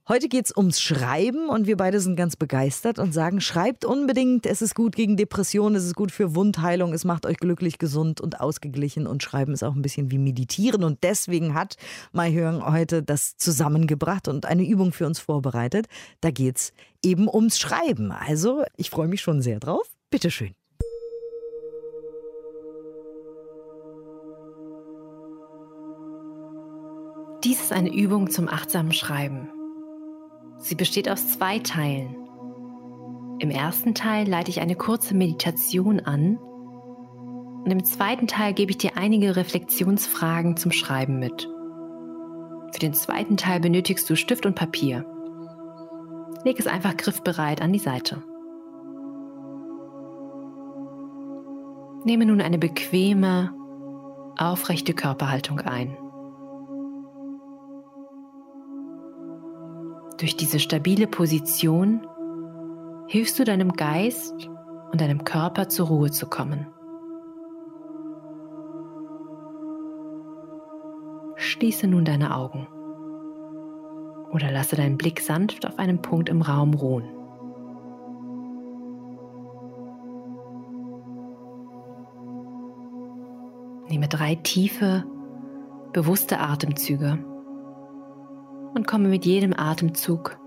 Heute 0.07 0.29
geht 0.29 0.45
es 0.45 0.55
ums 0.55 0.79
Schreiben 0.79 1.49
und 1.49 1.65
wir 1.65 1.77
beide 1.77 1.99
sind 1.99 2.15
ganz 2.15 2.35
begeistert 2.35 2.99
und 2.99 3.11
sagen, 3.11 3.41
schreibt 3.41 3.85
unbedingt, 3.85 4.45
es 4.45 4.61
ist 4.61 4.75
gut 4.75 4.95
gegen 4.95 5.17
Depressionen, 5.17 5.75
es 5.75 5.83
ist 5.83 5.95
gut 5.95 6.11
für 6.11 6.35
Wundheilung, 6.35 6.93
es 6.93 7.05
macht 7.05 7.25
euch 7.25 7.37
glücklich, 7.37 7.79
gesund 7.79 8.21
und 8.21 8.39
ausgeglichen 8.39 9.07
und 9.07 9.23
Schreiben 9.23 9.51
ist 9.51 9.63
auch 9.63 9.73
ein 9.73 9.81
bisschen 9.81 10.11
wie 10.11 10.19
Meditieren 10.19 10.83
und 10.83 11.03
deswegen 11.03 11.55
hat 11.55 11.77
Mai 12.11 12.33
Hören 12.33 12.63
heute 12.63 13.01
das 13.01 13.35
zusammengebracht 13.37 14.27
und 14.27 14.45
eine 14.45 14.63
Übung 14.63 14.91
für 14.91 15.07
uns 15.07 15.17
vorbereitet. 15.17 15.87
Da 16.21 16.29
geht 16.29 16.57
es 16.57 16.73
eben 17.01 17.27
ums 17.27 17.57
Schreiben. 17.57 18.11
Also 18.11 18.63
ich 18.77 18.91
freue 18.91 19.07
mich 19.07 19.21
schon 19.21 19.41
sehr 19.41 19.59
drauf. 19.59 19.87
Bitteschön. 20.11 20.53
Ist 27.65 27.73
eine 27.73 27.91
Übung 27.91 28.29
zum 28.29 28.47
achtsamen 28.47 28.91
Schreiben. 28.91 29.49
Sie 30.59 30.75
besteht 30.75 31.09
aus 31.09 31.29
zwei 31.29 31.57
Teilen. 31.57 32.15
Im 33.39 33.49
ersten 33.49 33.95
Teil 33.95 34.27
leite 34.29 34.51
ich 34.51 34.61
eine 34.61 34.75
kurze 34.75 35.15
Meditation 35.15 35.99
an 35.99 36.37
und 36.37 37.71
im 37.71 37.83
zweiten 37.83 38.27
Teil 38.27 38.53
gebe 38.53 38.69
ich 38.69 38.77
dir 38.77 38.97
einige 38.97 39.35
Reflexionsfragen 39.35 40.57
zum 40.57 40.71
Schreiben 40.71 41.17
mit. 41.17 41.49
Für 42.71 42.79
den 42.79 42.93
zweiten 42.93 43.35
Teil 43.35 43.59
benötigst 43.59 44.07
du 44.11 44.15
Stift 44.15 44.45
und 44.45 44.53
Papier. 44.53 45.03
leg 46.43 46.59
es 46.59 46.67
einfach 46.67 46.95
griffbereit 46.95 47.63
an 47.63 47.73
die 47.73 47.79
Seite. 47.79 48.21
Nehme 52.03 52.27
nun 52.27 52.41
eine 52.41 52.59
bequeme, 52.59 53.55
aufrechte 54.37 54.93
Körperhaltung 54.93 55.61
ein. 55.61 55.97
Durch 60.17 60.37
diese 60.37 60.59
stabile 60.59 61.07
Position 61.07 62.07
hilfst 63.07 63.37
du 63.37 63.43
deinem 63.43 63.73
Geist 63.73 64.49
und 64.91 65.01
deinem 65.01 65.25
Körper 65.25 65.67
zur 65.67 65.87
Ruhe 65.87 66.09
zu 66.09 66.27
kommen. 66.27 66.67
Schließe 71.35 71.87
nun 71.87 72.05
deine 72.05 72.33
Augen 72.33 72.67
oder 74.31 74.51
lasse 74.51 74.77
deinen 74.77 74.97
Blick 74.97 75.19
sanft 75.19 75.65
auf 75.67 75.77
einem 75.79 76.01
Punkt 76.01 76.29
im 76.29 76.41
Raum 76.41 76.73
ruhen. 76.73 77.09
Nehme 83.89 84.07
drei 84.07 84.35
tiefe, 84.35 85.03
bewusste 85.91 86.39
Atemzüge 86.39 87.19
und 88.75 88.85
komme 88.85 89.07
mit 89.07 89.25
jedem 89.25 89.53
Atemzug 89.57 90.37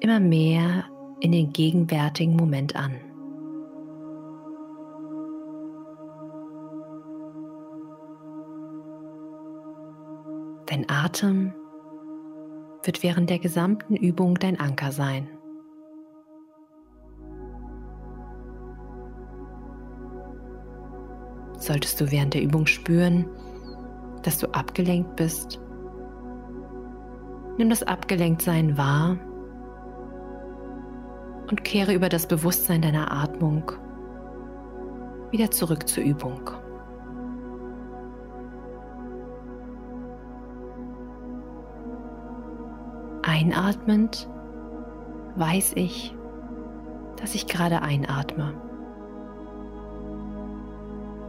immer 0.00 0.20
mehr 0.20 0.84
in 1.20 1.32
den 1.32 1.52
gegenwärtigen 1.52 2.36
Moment 2.36 2.76
an. 2.76 2.92
Dein 10.66 10.88
Atem 10.88 11.54
wird 12.82 13.02
während 13.02 13.30
der 13.30 13.38
gesamten 13.38 13.96
Übung 13.96 14.34
dein 14.34 14.60
Anker 14.60 14.92
sein. 14.92 15.28
Solltest 21.58 22.00
du 22.00 22.10
während 22.10 22.34
der 22.34 22.42
Übung 22.42 22.66
spüren, 22.66 23.26
dass 24.22 24.38
du 24.38 24.48
abgelenkt 24.48 25.16
bist, 25.16 25.60
nimm 27.56 27.70
das 27.70 27.82
Abgelenktsein 27.82 28.76
wahr 28.76 29.16
und 31.50 31.64
kehre 31.64 31.94
über 31.94 32.08
das 32.08 32.26
Bewusstsein 32.26 32.82
deiner 32.82 33.12
Atmung 33.12 33.70
wieder 35.30 35.50
zurück 35.50 35.88
zur 35.88 36.04
Übung. 36.04 36.50
Einatmend 43.22 44.28
weiß 45.36 45.72
ich, 45.76 46.14
dass 47.16 47.34
ich 47.34 47.46
gerade 47.46 47.82
einatme. 47.82 48.54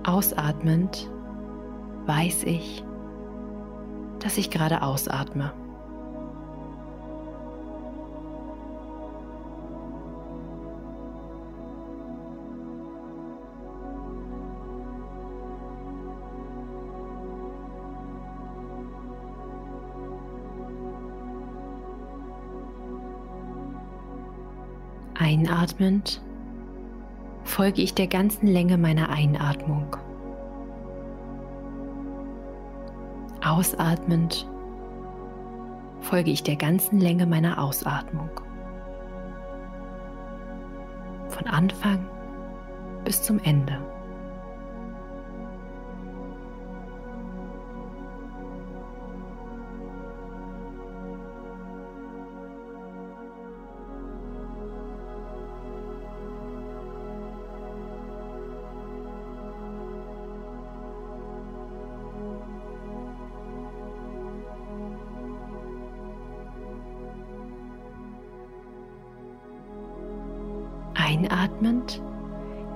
Ausatmend 0.03 1.09
weiß 2.05 2.43
ich, 2.43 2.85
dass 4.19 4.37
ich 4.37 4.51
gerade 4.51 4.81
ausatme. 4.83 5.51
Einatmend 25.75 26.21
folge 27.43 27.81
ich 27.81 27.93
der 27.93 28.07
ganzen 28.07 28.47
Länge 28.47 28.77
meiner 28.77 29.09
Einatmung. 29.09 29.97
Ausatmend 33.43 34.47
folge 35.99 36.31
ich 36.31 36.43
der 36.43 36.55
ganzen 36.55 36.99
Länge 36.99 37.25
meiner 37.25 37.61
Ausatmung. 37.61 38.29
Von 41.27 41.45
Anfang 41.47 42.07
bis 43.03 43.21
zum 43.21 43.39
Ende. 43.39 43.77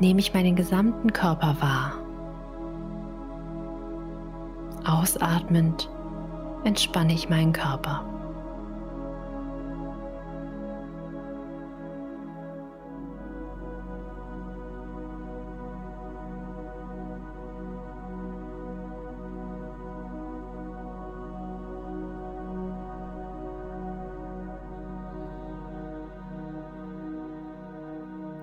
Nehme 0.09 0.21
ich 0.21 0.33
meinen 0.33 0.55
gesamten 0.55 1.13
Körper 1.13 1.55
wahr. 1.59 1.93
Ausatmend 4.83 5.87
entspanne 6.63 7.13
ich 7.13 7.29
meinen 7.29 7.53
Körper. 7.53 8.03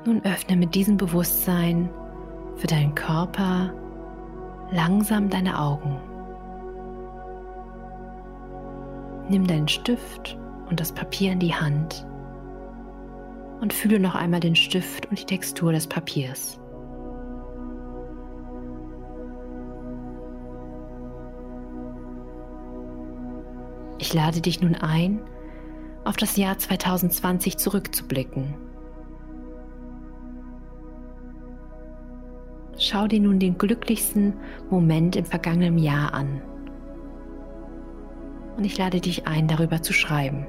Nun 0.06 0.24
öffne 0.24 0.54
mit 0.54 0.76
diesem 0.76 0.96
Bewusstsein 0.96 1.90
für 2.54 2.68
deinen 2.68 2.94
Körper 2.94 3.74
langsam 4.70 5.28
deine 5.28 5.58
Augen. 5.58 5.96
Nimm 9.28 9.48
deinen 9.48 9.66
Stift 9.66 10.38
und 10.70 10.78
das 10.78 10.92
Papier 10.92 11.32
in 11.32 11.40
die 11.40 11.56
Hand 11.56 12.06
und 13.60 13.72
fühle 13.72 13.98
noch 13.98 14.14
einmal 14.14 14.38
den 14.38 14.54
Stift 14.54 15.06
und 15.06 15.18
die 15.18 15.24
Textur 15.24 15.72
des 15.72 15.88
Papiers. 15.88 16.60
Ich 23.98 24.14
lade 24.14 24.40
dich 24.40 24.60
nun 24.60 24.76
ein, 24.76 25.20
auf 26.04 26.16
das 26.16 26.36
Jahr 26.36 26.56
2020 26.56 27.56
zurückzublicken 27.56 28.65
Schau 32.88 33.08
dir 33.08 33.18
nun 33.18 33.40
den 33.40 33.58
glücklichsten 33.58 34.34
Moment 34.70 35.16
im 35.16 35.24
vergangenen 35.24 35.76
Jahr 35.76 36.14
an. 36.14 36.40
Und 38.56 38.62
ich 38.62 38.78
lade 38.78 39.00
dich 39.00 39.26
ein, 39.26 39.48
darüber 39.48 39.82
zu 39.82 39.92
schreiben. 39.92 40.46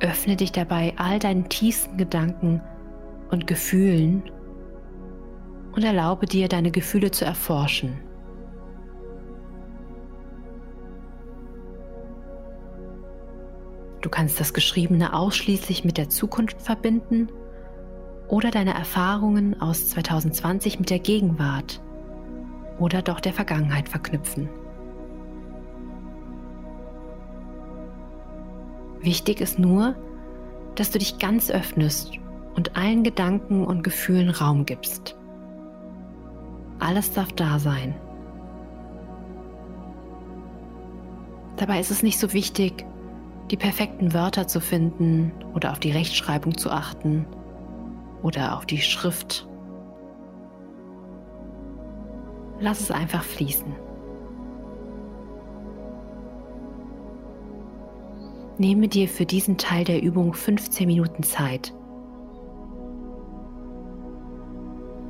Öffne 0.00 0.36
dich 0.36 0.52
dabei 0.52 0.94
all 0.96 1.18
deinen 1.18 1.50
tiefsten 1.50 1.98
Gedanken 1.98 2.62
und 3.30 3.46
Gefühlen 3.46 4.22
und 5.72 5.84
erlaube 5.84 6.24
dir, 6.24 6.48
deine 6.48 6.70
Gefühle 6.70 7.10
zu 7.10 7.26
erforschen. 7.26 8.00
Du 14.00 14.08
kannst 14.08 14.40
das 14.40 14.54
Geschriebene 14.54 15.12
ausschließlich 15.12 15.84
mit 15.84 15.98
der 15.98 16.08
Zukunft 16.08 16.62
verbinden 16.62 17.28
oder 18.32 18.50
deine 18.50 18.72
Erfahrungen 18.72 19.60
aus 19.60 19.90
2020 19.90 20.78
mit 20.78 20.88
der 20.88 21.00
Gegenwart 21.00 21.82
oder 22.78 23.02
doch 23.02 23.20
der 23.20 23.34
Vergangenheit 23.34 23.90
verknüpfen. 23.90 24.48
Wichtig 29.02 29.42
ist 29.42 29.58
nur, 29.58 29.94
dass 30.76 30.90
du 30.90 30.98
dich 30.98 31.18
ganz 31.18 31.50
öffnest 31.50 32.12
und 32.54 32.74
allen 32.74 33.04
Gedanken 33.04 33.66
und 33.66 33.84
Gefühlen 33.84 34.30
Raum 34.30 34.64
gibst. 34.64 35.14
Alles 36.78 37.12
darf 37.12 37.32
da 37.32 37.58
sein. 37.58 37.94
Dabei 41.58 41.80
ist 41.80 41.90
es 41.90 42.02
nicht 42.02 42.18
so 42.18 42.32
wichtig, 42.32 42.86
die 43.50 43.58
perfekten 43.58 44.14
Wörter 44.14 44.46
zu 44.46 44.62
finden 44.62 45.32
oder 45.52 45.72
auf 45.72 45.80
die 45.80 45.92
Rechtschreibung 45.92 46.56
zu 46.56 46.70
achten 46.70 47.26
oder 48.22 48.56
auf 48.56 48.66
die 48.66 48.80
Schrift. 48.80 49.48
Lass 52.60 52.80
es 52.80 52.90
einfach 52.90 53.24
fließen. 53.24 53.74
Nehme 58.58 58.86
dir 58.86 59.08
für 59.08 59.26
diesen 59.26 59.58
Teil 59.58 59.84
der 59.84 60.02
Übung 60.02 60.34
15 60.34 60.86
Minuten 60.86 61.22
Zeit. 61.22 61.74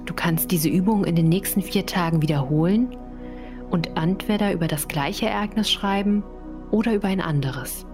Du 0.07 0.15
kannst 0.15 0.51
diese 0.51 0.69
Übung 0.69 1.05
in 1.05 1.17
den 1.17 1.29
nächsten 1.29 1.61
vier 1.61 1.85
Tagen 1.85 2.23
wiederholen 2.23 2.97
und 3.71 3.97
entweder 3.97 4.53
über 4.53 4.69
das 4.69 4.89
gleiche 4.89 5.27
Ereignis 5.29 5.71
schreiben 5.71 6.23
oder 6.71 6.95
über 6.95 7.09
ein 7.09 7.21
anderes. 7.21 7.87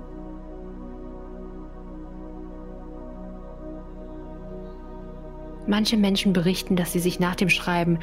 Manche 5.68 5.98
Menschen 5.98 6.32
berichten, 6.32 6.76
dass 6.76 6.92
sie 6.94 6.98
sich 6.98 7.20
nach 7.20 7.36
dem 7.36 7.50
Schreiben 7.50 7.98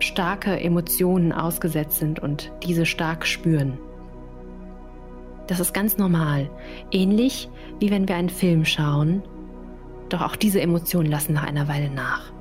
starke 0.00 0.58
Emotionen 0.58 1.32
ausgesetzt 1.32 1.98
sind 1.98 2.18
und 2.18 2.52
diese 2.64 2.84
stark 2.84 3.24
spüren. 3.24 3.78
Das 5.46 5.60
ist 5.60 5.72
ganz 5.72 5.96
normal, 5.98 6.50
ähnlich 6.90 7.48
wie 7.78 7.92
wenn 7.92 8.08
wir 8.08 8.16
einen 8.16 8.28
Film 8.28 8.64
schauen, 8.64 9.22
doch 10.08 10.20
auch 10.20 10.34
diese 10.34 10.60
Emotionen 10.60 11.08
lassen 11.08 11.32
nach 11.32 11.44
einer 11.44 11.68
Weile 11.68 11.90
nach. 11.90 12.32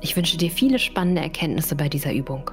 Ich 0.00 0.16
wünsche 0.16 0.36
dir 0.36 0.50
viele 0.50 0.80
spannende 0.80 1.22
Erkenntnisse 1.22 1.76
bei 1.76 1.88
dieser 1.88 2.12
Übung. 2.12 2.50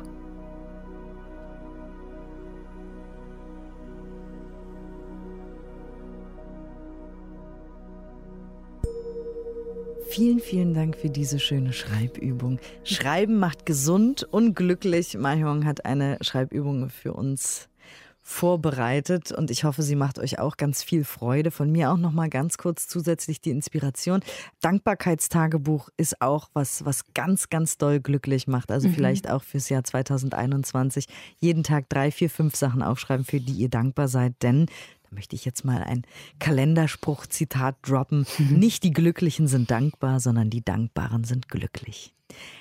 Vielen, 10.15 10.39
vielen 10.39 10.73
Dank 10.73 10.95
für 10.95 11.09
diese 11.09 11.39
schöne 11.39 11.73
Schreibübung. 11.73 12.57
Schreiben 12.85 13.37
macht 13.37 13.65
gesund 13.65 14.23
und 14.23 14.55
glücklich. 14.55 15.17
Mahjong 15.17 15.65
hat 15.65 15.83
eine 15.83 16.17
Schreibübung 16.21 16.89
für 16.89 17.11
uns 17.11 17.67
vorbereitet 18.21 19.33
und 19.33 19.51
ich 19.51 19.65
hoffe, 19.65 19.83
sie 19.83 19.97
macht 19.97 20.17
euch 20.17 20.39
auch 20.39 20.55
ganz 20.55 20.83
viel 20.83 21.03
Freude. 21.03 21.51
Von 21.51 21.69
mir 21.69 21.91
auch 21.91 21.97
noch 21.97 22.13
mal 22.13 22.29
ganz 22.29 22.57
kurz 22.57 22.87
zusätzlich 22.87 23.41
die 23.41 23.49
Inspiration. 23.49 24.21
Dankbarkeitstagebuch 24.61 25.89
ist 25.97 26.21
auch 26.21 26.47
was, 26.53 26.85
was 26.85 27.03
ganz, 27.13 27.49
ganz 27.49 27.77
doll 27.77 27.99
glücklich 27.99 28.47
macht. 28.47 28.71
Also 28.71 28.87
mhm. 28.87 28.93
vielleicht 28.93 29.29
auch 29.29 29.43
fürs 29.43 29.67
Jahr 29.67 29.83
2021 29.83 31.07
jeden 31.39 31.63
Tag 31.63 31.89
drei, 31.89 32.09
vier, 32.09 32.29
fünf 32.29 32.55
Sachen 32.55 32.81
aufschreiben, 32.81 33.25
für 33.25 33.41
die 33.41 33.51
ihr 33.51 33.69
dankbar 33.69 34.07
seid, 34.07 34.41
denn 34.43 34.67
möchte 35.15 35.35
ich 35.35 35.45
jetzt 35.45 35.65
mal 35.65 35.81
ein 35.81 36.03
Kalenderspruch-Zitat 36.39 37.77
droppen. 37.81 38.27
Nicht 38.37 38.83
die 38.83 38.91
Glücklichen 38.91 39.47
sind 39.47 39.71
dankbar, 39.71 40.19
sondern 40.19 40.51
die 40.51 40.63
Dankbaren 40.63 41.23
sind 41.23 41.49
glücklich. 41.49 42.13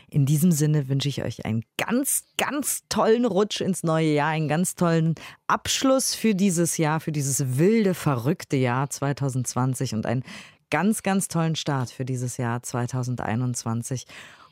In 0.08 0.26
diesem 0.26 0.52
Sinne 0.52 0.88
wünsche 0.88 1.08
ich 1.08 1.24
euch 1.24 1.44
einen 1.44 1.64
ganz, 1.76 2.24
ganz 2.36 2.84
tollen 2.88 3.24
Rutsch 3.24 3.60
ins 3.60 3.82
neue 3.82 4.12
Jahr, 4.12 4.28
einen 4.28 4.48
ganz 4.48 4.74
tollen 4.74 5.14
Abschluss 5.46 6.14
für 6.14 6.34
dieses 6.34 6.76
Jahr, 6.76 7.00
für 7.00 7.12
dieses 7.12 7.58
wilde, 7.58 7.94
verrückte 7.94 8.56
Jahr 8.56 8.88
2020 8.88 9.94
und 9.94 10.06
einen 10.06 10.22
ganz, 10.70 11.02
ganz 11.02 11.28
tollen 11.28 11.56
Start 11.56 11.90
für 11.90 12.04
dieses 12.04 12.36
Jahr 12.36 12.62
2021. 12.62 14.06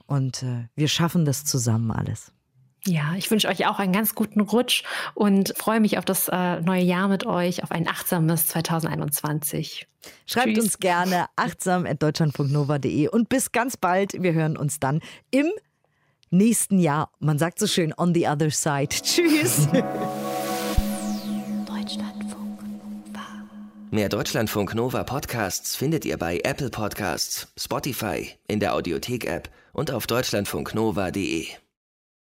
Und 0.06 0.42
äh, 0.42 0.68
wir 0.74 0.88
schaffen 0.88 1.24
das 1.24 1.44
zusammen 1.44 1.90
alles. 1.90 2.32
Ja, 2.84 3.14
ich 3.16 3.30
wünsche 3.30 3.48
euch 3.48 3.66
auch 3.66 3.78
einen 3.78 3.92
ganz 3.92 4.16
guten 4.16 4.40
Rutsch 4.40 4.82
und 5.14 5.54
freue 5.56 5.78
mich 5.78 5.98
auf 5.98 6.04
das 6.04 6.28
äh, 6.28 6.60
neue 6.60 6.82
Jahr 6.82 7.06
mit 7.06 7.24
euch, 7.24 7.62
auf 7.62 7.70
ein 7.70 7.86
achtsames 7.86 8.48
2021. 8.48 9.86
Schreibt 10.26 10.48
Tschüss. 10.48 10.64
uns 10.64 10.78
gerne 10.80 11.26
achtsam.deutschlandfunknova.de 11.36 13.06
und 13.08 13.28
bis 13.28 13.52
ganz 13.52 13.76
bald. 13.76 14.20
Wir 14.20 14.32
hören 14.32 14.56
uns 14.56 14.80
dann 14.80 15.00
im 15.30 15.46
nächsten 16.30 16.80
Jahr. 16.80 17.12
Man 17.20 17.38
sagt 17.38 17.60
so 17.60 17.68
schön, 17.68 17.94
on 17.96 18.14
the 18.14 18.26
other 18.26 18.50
side. 18.50 18.88
Tschüss. 19.02 19.68
Deutschlandfunk 21.66 22.62
Nova. 22.64 23.20
Mehr 23.92 24.08
Deutschlandfunk 24.08 24.74
Nova 24.74 25.04
Podcasts 25.04 25.76
findet 25.76 26.04
ihr 26.04 26.16
bei 26.16 26.40
Apple 26.42 26.70
Podcasts, 26.70 27.46
Spotify, 27.56 28.28
in 28.48 28.58
der 28.58 28.74
Audiothek-App 28.74 29.48
und 29.72 29.92
auf 29.92 30.08
deutschlandfunknova.de. 30.08 31.46